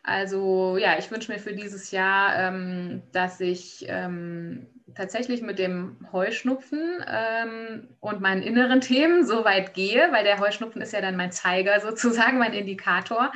[0.02, 4.66] Also ja, ich wünsche mir für dieses Jahr, ähm, dass ich ähm,
[4.96, 10.82] tatsächlich mit dem Heuschnupfen ähm, und meinen inneren Themen so weit gehe, weil der Heuschnupfen
[10.82, 13.32] ist ja dann mein Zeiger sozusagen, mein Indikator.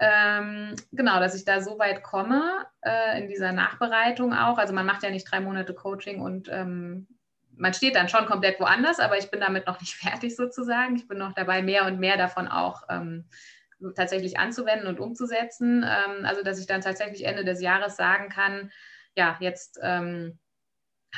[0.00, 4.58] Ähm, genau, dass ich da so weit komme äh, in dieser Nachbereitung auch.
[4.58, 7.08] Also man macht ja nicht drei Monate Coaching und ähm,
[7.56, 10.96] man steht dann schon komplett woanders, aber ich bin damit noch nicht fertig sozusagen.
[10.96, 13.28] Ich bin noch dabei, mehr und mehr davon auch ähm,
[13.94, 15.84] tatsächlich anzuwenden und umzusetzen.
[15.84, 18.70] Ähm, also dass ich dann tatsächlich Ende des Jahres sagen kann,
[19.16, 20.38] ja, jetzt ähm,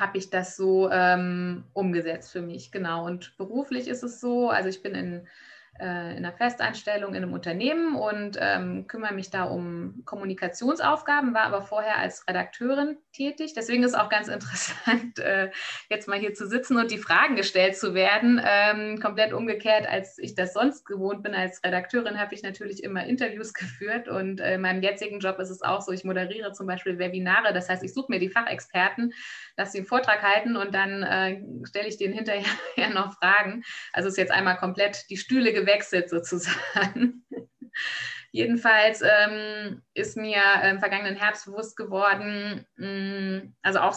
[0.00, 3.06] habe ich das so ähm, umgesetzt für mich, genau.
[3.06, 5.26] Und beruflich ist es so, also ich bin in
[5.80, 11.44] äh, in einer Festeinstellung in einem Unternehmen und ähm, kümmere mich da um Kommunikationsaufgaben, war
[11.44, 13.54] aber vorher als Redakteurin tätig.
[13.54, 15.50] Deswegen ist auch ganz interessant, äh,
[15.88, 18.40] jetzt mal hier zu sitzen und die Fragen gestellt zu werden.
[18.44, 21.34] Ähm, komplett umgekehrt, als ich das sonst gewohnt bin.
[21.34, 25.50] Als Redakteurin habe ich natürlich immer Interviews geführt und äh, in meinem jetzigen Job ist
[25.50, 27.54] es auch so, ich moderiere zum Beispiel Webinare.
[27.54, 29.14] Das heißt, ich suche mir die Fachexperten,
[29.56, 32.44] lasse sie einen Vortrag halten und dann äh, stelle ich denen hinterher
[32.92, 33.64] noch Fragen.
[33.94, 35.69] Also ist jetzt einmal komplett die Stühle gewechselt
[36.10, 37.24] sozusagen.
[38.32, 40.40] Jedenfalls ähm, ist mir
[40.70, 43.96] im vergangenen Herbst bewusst geworden, mh, mm, also auch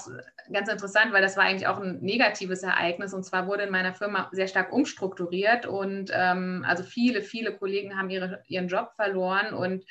[0.52, 3.14] ganz interessant, weil das war eigentlich auch ein negatives Ereignis.
[3.14, 7.98] Und zwar wurde in meiner Firma sehr stark umstrukturiert und ähm, also viele, viele Kollegen
[7.98, 9.86] haben ihre, ihren Job verloren und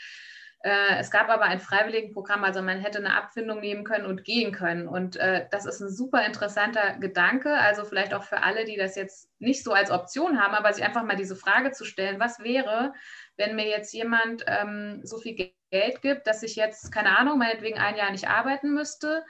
[0.64, 4.86] es gab aber ein Freiwilligenprogramm, also man hätte eine Abfindung nehmen können und gehen können.
[4.86, 8.94] Und äh, das ist ein super interessanter Gedanke, also vielleicht auch für alle, die das
[8.94, 12.38] jetzt nicht so als Option haben, aber sich einfach mal diese Frage zu stellen, was
[12.40, 12.92] wäre,
[13.36, 17.78] wenn mir jetzt jemand ähm, so viel Geld gibt, dass ich jetzt, keine Ahnung, meinetwegen
[17.78, 19.24] ein Jahr nicht arbeiten müsste,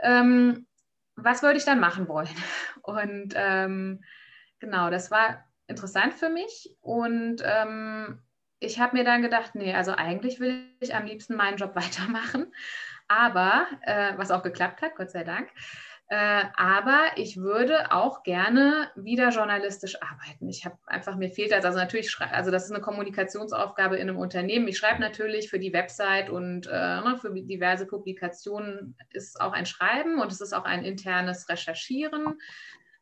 [0.00, 0.66] ähm,
[1.14, 2.28] was würde ich dann machen wollen?
[2.82, 4.02] Und ähm,
[4.58, 8.20] genau, das war interessant für mich und ähm,
[8.60, 12.52] ich habe mir dann gedacht, nee, also eigentlich will ich am liebsten meinen Job weitermachen,
[13.08, 15.48] aber, äh, was auch geklappt hat, Gott sei Dank,
[16.12, 20.48] äh, aber ich würde auch gerne wieder journalistisch arbeiten.
[20.48, 24.18] Ich habe einfach, mir fehlt das, also natürlich, also das ist eine Kommunikationsaufgabe in einem
[24.18, 24.66] Unternehmen.
[24.66, 29.66] Ich schreibe natürlich für die Website und äh, ne, für diverse Publikationen ist auch ein
[29.66, 32.40] Schreiben und es ist auch ein internes Recherchieren.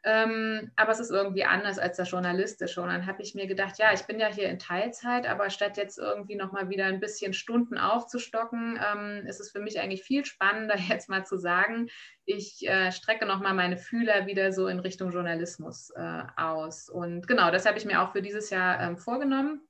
[0.09, 2.81] Ähm, aber es ist irgendwie anders als das Journalistische.
[2.81, 5.77] Und dann habe ich mir gedacht, ja, ich bin ja hier in Teilzeit, aber statt
[5.77, 10.25] jetzt irgendwie nochmal wieder ein bisschen Stunden aufzustocken, ähm, ist es für mich eigentlich viel
[10.25, 11.91] spannender, jetzt mal zu sagen,
[12.25, 16.89] ich äh, strecke nochmal meine Fühler wieder so in Richtung Journalismus äh, aus.
[16.89, 19.69] Und genau, das habe ich mir auch für dieses Jahr ähm, vorgenommen.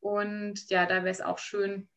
[0.00, 1.88] Und ja, da wäre es auch schön,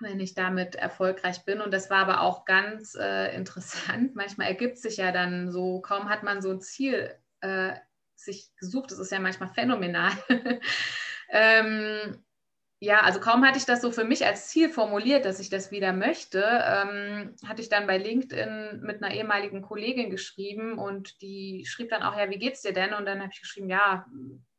[0.00, 1.60] wenn ich damit erfolgreich bin.
[1.60, 4.14] Und das war aber auch ganz äh, interessant.
[4.14, 7.74] Manchmal ergibt sich ja dann so, kaum hat man so ein Ziel äh,
[8.14, 10.12] sich gesucht, das ist ja manchmal phänomenal.
[11.30, 12.22] ähm,
[12.80, 15.72] ja, also kaum hatte ich das so für mich als Ziel formuliert, dass ich das
[15.72, 21.64] wieder möchte, ähm, hatte ich dann bei LinkedIn mit einer ehemaligen Kollegin geschrieben und die
[21.66, 22.94] schrieb dann auch, ja, wie geht's dir denn?
[22.94, 24.06] Und dann habe ich geschrieben, ja,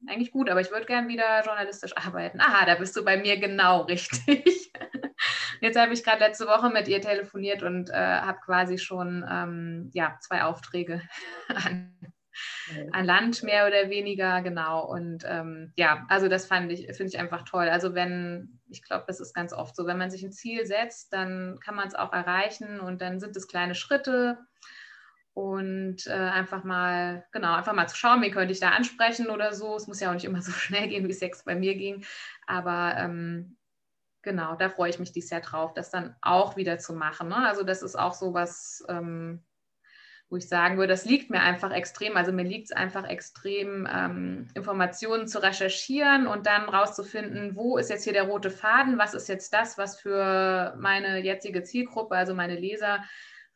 [0.08, 2.42] eigentlich gut, aber ich würde gern wieder journalistisch arbeiten.
[2.42, 4.74] Aha, da bist du bei mir genau richtig.
[5.62, 9.92] Jetzt habe ich gerade letzte Woche mit ihr telefoniert und äh, habe quasi schon ähm,
[9.94, 11.02] ja, zwei Aufträge
[11.48, 11.96] an,
[12.92, 14.86] an, Land, mehr oder weniger, genau.
[14.86, 17.70] Und ähm, ja, also das fand ich, finde ich einfach toll.
[17.70, 21.14] Also wenn, ich glaube, das ist ganz oft so, wenn man sich ein Ziel setzt,
[21.14, 24.38] dann kann man es auch erreichen und dann sind es kleine Schritte
[25.34, 29.54] und äh, einfach mal, genau, einfach mal zu schauen, wie könnte ich da ansprechen oder
[29.54, 29.76] so.
[29.76, 32.04] Es muss ja auch nicht immer so schnell gehen, wie es bei mir ging,
[32.46, 33.58] aber ähm,
[34.22, 37.30] genau, da freue ich mich dieses Jahr drauf, das dann auch wieder zu machen.
[37.30, 37.38] Ne?
[37.48, 39.44] Also das ist auch so was, ähm,
[40.30, 42.16] wo ich sagen würde, das liegt mir einfach extrem.
[42.16, 47.90] Also mir liegt es einfach extrem, ähm, Informationen zu recherchieren und dann rauszufinden, wo ist
[47.90, 52.36] jetzt hier der rote Faden, was ist jetzt das, was für meine jetzige Zielgruppe, also
[52.36, 53.04] meine Leser,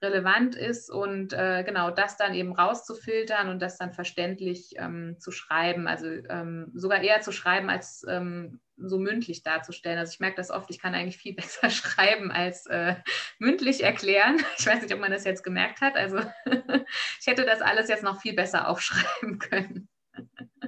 [0.04, 5.32] relevant ist und äh, genau das dann eben rauszufiltern und das dann verständlich ähm, zu
[5.32, 5.88] schreiben.
[5.88, 9.98] Also ähm, sogar eher zu schreiben als ähm, so mündlich darzustellen.
[9.98, 12.96] Also ich merke das oft, ich kann eigentlich viel besser schreiben als äh,
[13.40, 14.38] mündlich erklären.
[14.60, 15.96] Ich weiß nicht, ob man das jetzt gemerkt hat.
[15.96, 16.20] Also
[17.20, 19.90] ich hätte das alles jetzt noch viel besser aufschreiben können.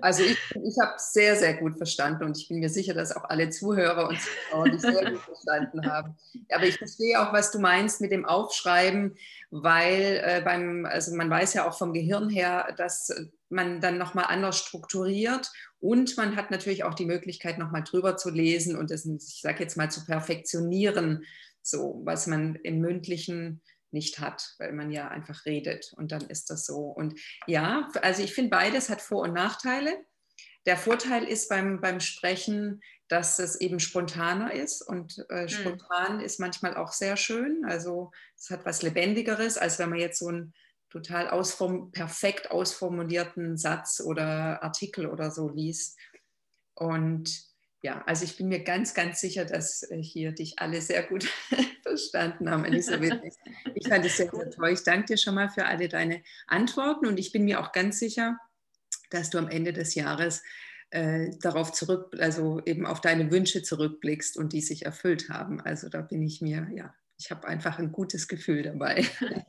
[0.01, 3.23] Also ich, ich habe sehr, sehr gut verstanden und ich bin mir sicher, dass auch
[3.25, 6.15] alle Zuhörer und Zuschauer dich sehr gut verstanden haben.
[6.51, 9.15] Aber ich verstehe auch, was du meinst mit dem Aufschreiben,
[9.51, 13.09] weil äh, beim, also man weiß ja auch vom Gehirn her, dass
[13.49, 18.29] man dann nochmal anders strukturiert und man hat natürlich auch die Möglichkeit, nochmal drüber zu
[18.29, 21.23] lesen und das, ich sage jetzt mal, zu perfektionieren,
[21.61, 23.61] so was man im mündlichen
[23.91, 26.77] nicht hat, weil man ja einfach redet und dann ist das so.
[26.77, 30.05] Und ja, also ich finde, beides hat Vor- und Nachteile.
[30.65, 35.49] Der Vorteil ist beim, beim Sprechen, dass es eben spontaner ist und äh, hm.
[35.49, 36.23] spontan mhm.
[36.23, 37.63] ist manchmal auch sehr schön.
[37.65, 40.53] Also es hat was Lebendigeres, als wenn man jetzt so einen
[40.89, 45.99] total ausform perfekt ausformulierten Satz oder Artikel oder so liest.
[46.73, 51.03] Und ja, also ich bin mir ganz, ganz sicher, dass äh, hier dich alle sehr
[51.03, 51.27] gut
[51.83, 53.21] verstanden haben, Elisabeth.
[53.75, 54.69] Ich fand es sehr, sehr toll.
[54.69, 57.99] Ich danke dir schon mal für alle deine Antworten und ich bin mir auch ganz
[57.99, 58.39] sicher,
[59.11, 60.41] dass du am Ende des Jahres
[60.89, 65.59] äh, darauf zurück, also eben auf deine Wünsche zurückblickst und die sich erfüllt haben.
[65.61, 69.05] Also da bin ich mir, ja, ich habe einfach ein gutes Gefühl dabei.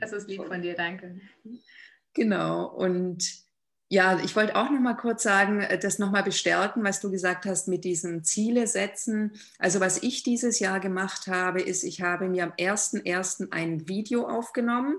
[0.00, 1.20] Das ist lieb von dir, danke.
[2.12, 3.43] Genau, und
[3.94, 7.12] ja, ich wollte auch noch mal kurz sagen, äh, das noch mal bestärken, was du
[7.12, 9.34] gesagt hast mit diesen Ziele setzen.
[9.60, 13.52] Also was ich dieses Jahr gemacht habe, ist, ich habe mir am 1.1.
[13.52, 14.96] ein Video aufgenommen,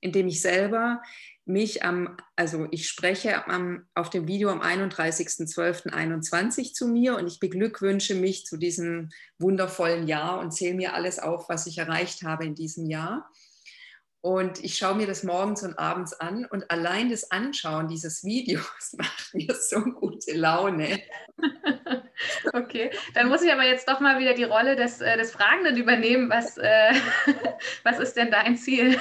[0.00, 1.02] in dem ich selber
[1.44, 7.40] mich am, also ich spreche am, auf dem Video am 31.12.21 zu mir und ich
[7.40, 12.46] beglückwünsche mich zu diesem wundervollen Jahr und zähle mir alles auf, was ich erreicht habe
[12.46, 13.30] in diesem Jahr.
[14.20, 18.94] Und ich schaue mir das morgens und abends an und allein das Anschauen dieses Videos
[18.96, 21.02] macht mir so gute Laune.
[22.52, 25.76] Okay, dann muss ich aber jetzt doch mal wieder die Rolle des, äh, des Fragenden
[25.76, 26.28] übernehmen.
[26.28, 26.92] Was, äh,
[27.84, 28.98] was ist denn dein Ziel?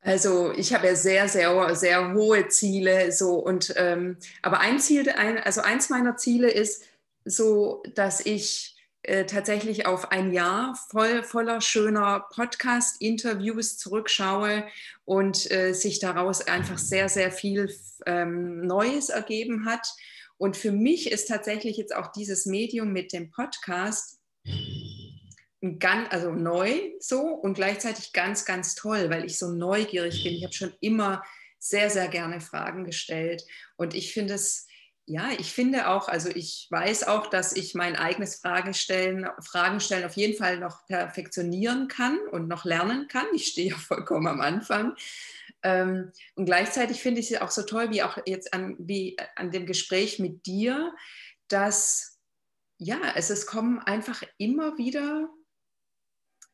[0.00, 3.12] Also ich habe ja sehr, sehr, sehr hohe Ziele.
[3.12, 6.84] So und ähm, aber ein Ziel, ein, also eins meiner Ziele ist
[7.24, 8.77] so, dass ich
[9.08, 14.68] äh, tatsächlich auf ein Jahr voll, voller schöner Podcast-Interviews zurückschaue
[15.06, 19.88] und äh, sich daraus einfach sehr, sehr viel ähm, Neues ergeben hat.
[20.36, 24.20] Und für mich ist tatsächlich jetzt auch dieses Medium mit dem Podcast
[25.78, 30.34] ganz, also neu so und gleichzeitig ganz, ganz toll, weil ich so neugierig bin.
[30.34, 31.22] Ich habe schon immer
[31.58, 33.42] sehr, sehr gerne Fragen gestellt
[33.76, 34.67] und ich finde es
[35.08, 40.16] ja, ich finde auch, also ich weiß auch, dass ich mein eigenes Fragestellen, Fragenstellen auf
[40.16, 43.24] jeden Fall noch perfektionieren kann und noch lernen kann.
[43.32, 44.94] Ich stehe ja vollkommen am Anfang.
[45.62, 49.50] Ähm, und gleichzeitig finde ich es auch so toll, wie auch jetzt an, wie an
[49.50, 50.94] dem Gespräch mit dir,
[51.48, 52.18] dass
[52.76, 55.30] ja, es, es kommen einfach immer wieder,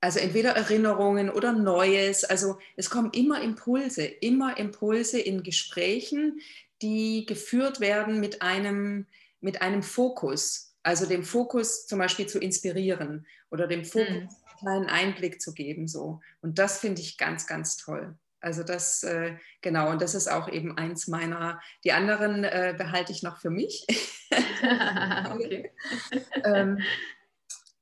[0.01, 6.41] also entweder Erinnerungen oder Neues, also es kommen immer Impulse, immer Impulse in Gesprächen,
[6.85, 9.07] die geführt werden mit einem,
[9.41, 14.28] mit einem Fokus, also dem Fokus zum Beispiel zu inspirieren oder dem Fokus mhm.
[14.28, 15.89] einen kleinen Einblick zu geben.
[15.89, 16.20] So.
[16.43, 18.14] Und das finde ich ganz, ganz toll.
[18.41, 23.11] Also das, äh, genau, und das ist auch eben eins meiner, die anderen äh, behalte
[23.11, 23.87] ich noch für mich.
[25.32, 25.72] okay.
[26.45, 26.82] ähm,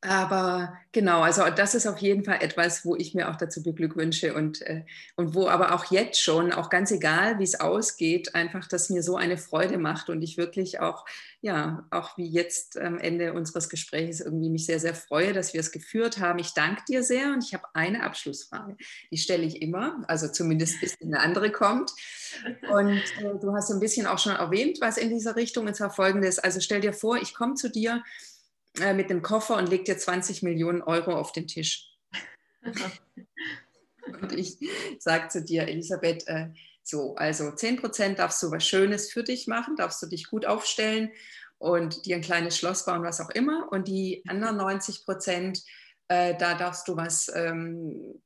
[0.05, 4.35] aber genau, also das ist auf jeden Fall etwas, wo ich mir auch dazu beglückwünsche
[4.35, 4.83] und, äh,
[5.15, 9.05] und wo aber auch jetzt schon, auch ganz egal, wie es ausgeht, einfach das mir
[9.05, 11.07] so eine Freude macht und ich wirklich auch,
[11.41, 15.61] ja, auch wie jetzt am Ende unseres Gesprächs irgendwie mich sehr, sehr freue, dass wir
[15.61, 16.41] es geführt haben.
[16.41, 18.77] Ich danke dir sehr und ich habe eine Abschlussfrage.
[19.13, 21.93] Die stelle ich immer, also zumindest bis eine andere kommt.
[22.73, 25.91] Und äh, du hast ein bisschen auch schon erwähnt, was in dieser Richtung, und zwar
[25.91, 26.41] folgendes.
[26.41, 28.03] Also stell dir vor, ich komme zu dir
[28.81, 31.91] äh, mit dem Koffer und legt dir 20 Millionen Euro auf den Tisch.
[32.63, 34.57] und ich
[34.99, 36.49] sage zu dir, Elisabeth, äh,
[36.83, 40.47] so, also 10 Prozent darfst du was Schönes für dich machen, darfst du dich gut
[40.47, 41.11] aufstellen
[41.59, 43.71] und dir ein kleines Schloss bauen, was auch immer.
[43.71, 45.63] Und die anderen 90 Prozent,
[46.09, 48.21] äh, da darfst du was ähm,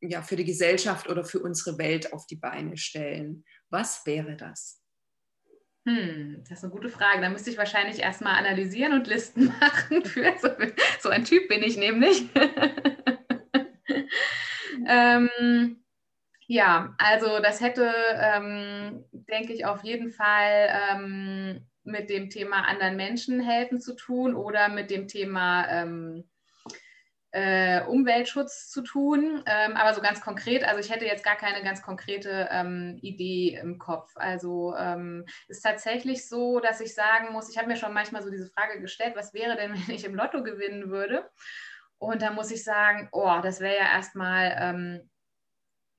[0.00, 3.44] ja, für die Gesellschaft oder für unsere Welt auf die Beine stellen.
[3.70, 4.80] Was wäre das?
[5.86, 7.20] Hm, das ist eine gute Frage.
[7.20, 10.04] Da müsste ich wahrscheinlich erstmal analysieren und Listen machen.
[10.04, 10.48] Für so,
[11.00, 12.28] so ein Typ bin ich nämlich.
[14.88, 15.76] ähm,
[16.48, 22.96] ja, also das hätte, ähm, denke ich, auf jeden Fall ähm, mit dem Thema anderen
[22.96, 26.24] Menschen helfen zu tun oder mit dem Thema ähm,
[27.36, 29.42] äh, Umweltschutz zu tun.
[29.44, 33.58] Ähm, aber so ganz konkret, also ich hätte jetzt gar keine ganz konkrete ähm, Idee
[33.60, 34.10] im Kopf.
[34.14, 38.30] Also ähm, ist tatsächlich so, dass ich sagen muss, ich habe mir schon manchmal so
[38.30, 41.28] diese Frage gestellt, was wäre denn, wenn ich im Lotto gewinnen würde?
[41.98, 45.10] Und da muss ich sagen, oh, das wäre ja erstmal, ähm,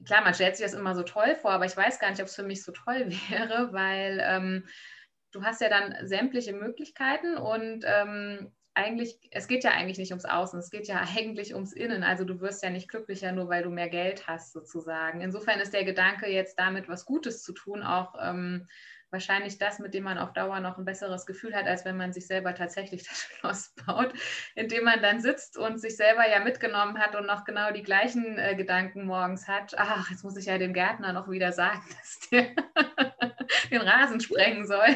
[0.06, 2.28] klar, man stellt sich das immer so toll vor, aber ich weiß gar nicht, ob
[2.28, 4.68] es für mich so toll wäre, weil ähm,
[5.32, 10.26] du hast ja dann sämtliche Möglichkeiten und ähm, eigentlich, es geht ja eigentlich nicht ums
[10.26, 12.04] Außen, es geht ja eigentlich ums Innen.
[12.04, 15.22] Also du wirst ja nicht glücklicher, nur weil du mehr Geld hast, sozusagen.
[15.22, 18.68] Insofern ist der Gedanke, jetzt damit was Gutes zu tun, auch ähm,
[19.10, 22.14] wahrscheinlich das, mit dem man auf Dauer noch ein besseres Gefühl hat, als wenn man
[22.14, 24.14] sich selber tatsächlich das Schloss baut,
[24.56, 28.38] indem man dann sitzt und sich selber ja mitgenommen hat und noch genau die gleichen
[28.38, 29.74] äh, Gedanken morgens hat.
[29.78, 32.48] Ach, jetzt muss ich ja dem Gärtner noch wieder sagen, dass der
[33.72, 34.96] den Rasen sprengen soll.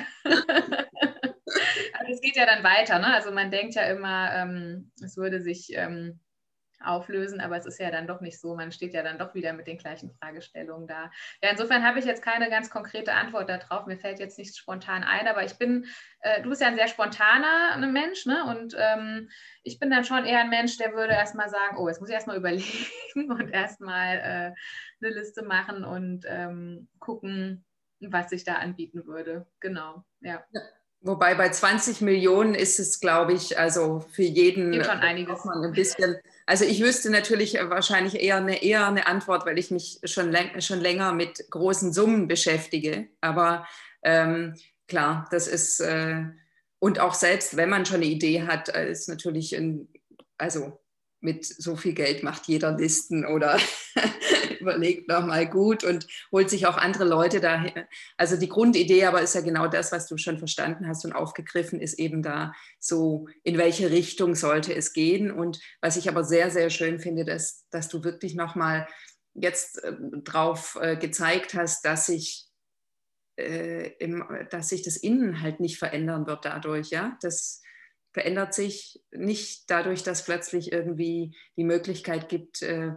[1.99, 2.99] Aber es geht ja dann weiter.
[2.99, 3.13] Ne?
[3.13, 6.19] Also man denkt ja immer, ähm, es würde sich ähm,
[6.83, 8.55] auflösen, aber es ist ja dann doch nicht so.
[8.55, 11.11] Man steht ja dann doch wieder mit den gleichen Fragestellungen da.
[11.41, 13.85] Ja, insofern habe ich jetzt keine ganz konkrete Antwort darauf.
[13.85, 15.85] Mir fällt jetzt nichts spontan ein, aber ich bin,
[16.21, 18.45] äh, du bist ja ein sehr spontaner Mensch, ne?
[18.45, 19.29] Und ähm,
[19.63, 22.15] ich bin dann schon eher ein Mensch, der würde erstmal sagen, oh, jetzt muss ich
[22.15, 24.53] erstmal überlegen und erstmal äh,
[25.03, 27.65] eine Liste machen und ähm, gucken,
[27.99, 29.47] was sich da anbieten würde.
[29.59, 30.43] Genau, ja.
[30.51, 30.61] ja.
[31.03, 35.43] Wobei bei 20 Millionen ist es, glaube ich, also für jeden schon einiges.
[35.45, 36.17] Man ein bisschen.
[36.45, 40.79] Also ich wüsste natürlich wahrscheinlich eher eine, eher eine Antwort, weil ich mich schon, schon
[40.79, 43.07] länger mit großen Summen beschäftige.
[43.19, 43.65] Aber
[44.03, 44.55] ähm,
[44.87, 46.23] klar, das ist, äh,
[46.77, 49.87] und auch selbst wenn man schon eine Idee hat, äh, ist natürlich, ein,
[50.37, 50.79] also
[51.19, 53.59] mit so viel Geld macht jeder Listen oder
[54.61, 57.87] überlegt nochmal gut und holt sich auch andere Leute daher.
[58.17, 61.81] Also die Grundidee aber ist ja genau das, was du schon verstanden hast und aufgegriffen,
[61.81, 65.31] ist eben da so, in welche Richtung sollte es gehen.
[65.31, 68.87] Und was ich aber sehr, sehr schön finde, dass, dass du wirklich nochmal
[69.33, 69.93] jetzt äh,
[70.23, 72.47] drauf äh, gezeigt hast, dass sich
[73.37, 77.17] äh, im, dass sich das Innen halt nicht verändern wird dadurch, ja.
[77.21, 77.61] Das
[78.13, 82.91] verändert sich nicht dadurch, dass plötzlich irgendwie die Möglichkeit gibt, äh,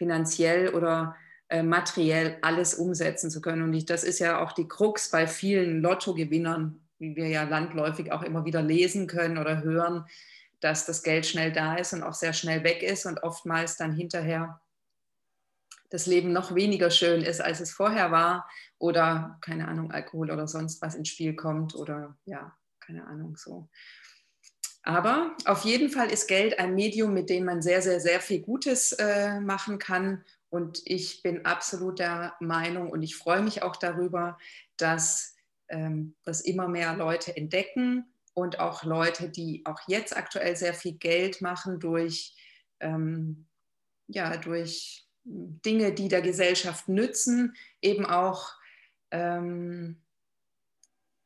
[0.00, 1.14] finanziell oder
[1.50, 3.60] äh, materiell alles umsetzen zu können.
[3.60, 8.10] Und ich, das ist ja auch die Krux bei vielen Lottogewinnern, wie wir ja landläufig
[8.10, 10.06] auch immer wieder lesen können oder hören,
[10.60, 13.92] dass das Geld schnell da ist und auch sehr schnell weg ist und oftmals dann
[13.92, 14.62] hinterher
[15.90, 18.48] das Leben noch weniger schön ist, als es vorher war
[18.78, 23.68] oder keine Ahnung, Alkohol oder sonst was ins Spiel kommt oder ja, keine Ahnung so.
[24.82, 28.40] Aber auf jeden Fall ist Geld ein Medium, mit dem man sehr, sehr, sehr viel
[28.40, 30.24] Gutes äh, machen kann.
[30.48, 34.38] Und ich bin absolut der Meinung und ich freue mich auch darüber,
[34.76, 35.36] dass
[35.68, 40.94] ähm, das immer mehr Leute entdecken und auch Leute, die auch jetzt aktuell sehr viel
[40.94, 42.34] Geld machen durch,
[42.80, 43.46] ähm,
[44.08, 48.54] ja, durch Dinge, die der Gesellschaft nützen, eben auch
[49.10, 50.00] ähm,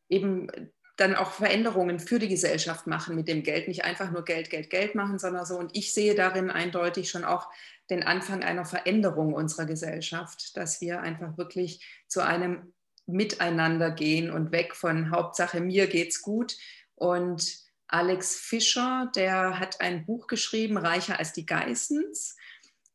[0.09, 0.49] eben
[0.97, 4.71] dann auch Veränderungen für die Gesellschaft machen mit dem Geld, nicht einfach nur Geld, Geld,
[4.71, 5.59] Geld machen, sondern so.
[5.59, 7.49] Und ich sehe darin eindeutig schon auch
[7.91, 12.73] den Anfang einer Veränderung unserer Gesellschaft, dass wir einfach wirklich zu einem
[13.07, 16.57] Miteinander gehen und weg von Hauptsache mir geht's gut.
[16.95, 22.37] Und Alex Fischer, der hat ein Buch geschrieben, Reicher als die Geissens.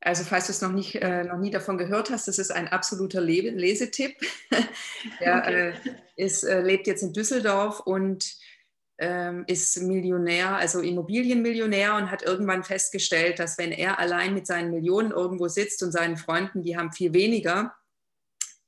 [0.01, 2.69] Also falls du es noch, nicht, äh, noch nie davon gehört hast, das ist ein
[2.69, 4.15] absoluter Le Lesetipp.
[5.19, 5.69] er okay.
[5.69, 5.73] äh,
[6.15, 8.25] ist, äh, lebt jetzt in Düsseldorf und
[8.97, 14.71] ähm, ist Millionär, also Immobilienmillionär und hat irgendwann festgestellt, dass wenn er allein mit seinen
[14.71, 17.73] Millionen irgendwo sitzt und seinen Freunden, die haben viel weniger,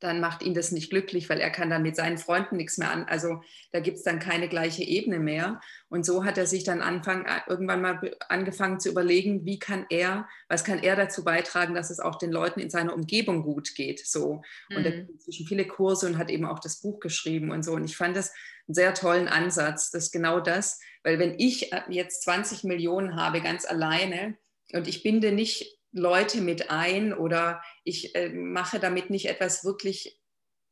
[0.02, 2.92] dann macht ihn das nicht glücklich, weil er kann dann mit seinen Freunden nichts mehr
[2.92, 3.06] an.
[3.06, 3.42] Also
[3.72, 5.62] da gibt es dann keine gleiche Ebene mehr.
[5.90, 9.86] Und so hat er sich dann Anfang, äh, irgendwann mal angefangen zu überlegen, wie kann
[9.90, 13.76] er, was kann er dazu beitragen, dass es auch den Leuten in seiner Umgebung gut
[13.76, 14.06] geht.
[14.06, 14.42] So.
[14.70, 14.86] Und mhm.
[14.86, 17.74] er hat inzwischen viele Kurse und hat eben auch das Buch geschrieben und so.
[17.74, 18.34] Und ich fand das
[18.68, 19.92] einen sehr tollen Ansatz.
[19.92, 24.36] Das ist genau das, weil wenn ich äh, jetzt 20 Millionen habe, ganz alleine,
[24.74, 30.20] und ich binde nicht Leute mit ein oder ich äh, mache damit nicht etwas wirklich,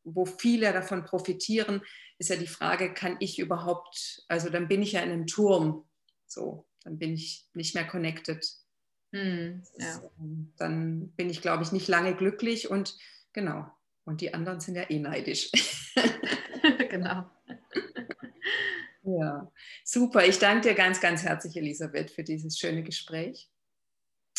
[0.03, 1.81] wo viele davon profitieren,
[2.17, 5.87] ist ja die Frage, kann ich überhaupt, also dann bin ich ja in einem Turm,
[6.25, 8.45] so, dann bin ich nicht mehr connected.
[9.11, 10.01] Hm, ja.
[10.19, 12.97] Ähm, dann bin ich, glaube ich, nicht lange glücklich und
[13.33, 13.65] genau,
[14.05, 15.51] und die anderen sind ja eh neidisch.
[16.89, 17.29] genau.
[19.01, 19.51] Ja,
[19.83, 20.25] super.
[20.25, 23.49] Ich danke dir ganz, ganz herzlich, Elisabeth, für dieses schöne Gespräch.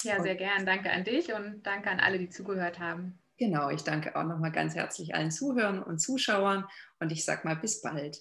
[0.03, 0.67] Ja, sehr gern.
[0.67, 3.19] Danke an dich und danke an alle, die zugehört haben.
[3.37, 6.67] Genau, ich danke auch nochmal ganz herzlich allen Zuhörern und Zuschauern
[6.99, 8.19] und ich sage mal bis bald.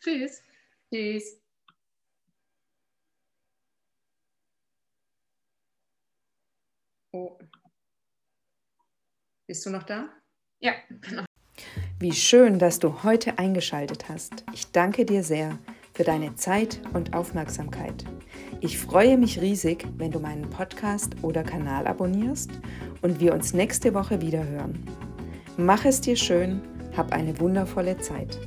[0.00, 0.42] Tschüss.
[0.90, 1.38] Tschüss.
[7.12, 7.38] Oh.
[9.46, 10.08] Bist du noch da?
[10.60, 11.24] Ja, genau.
[11.98, 14.44] Wie schön, dass du heute eingeschaltet hast.
[14.54, 15.58] Ich danke dir sehr
[15.92, 18.04] für deine Zeit und Aufmerksamkeit.
[18.60, 22.50] Ich freue mich riesig, wenn du meinen Podcast oder Kanal abonnierst
[23.02, 24.86] und wir uns nächste Woche wieder hören.
[25.56, 26.60] Mach es dir schön,
[26.96, 28.38] hab eine wundervolle Zeit.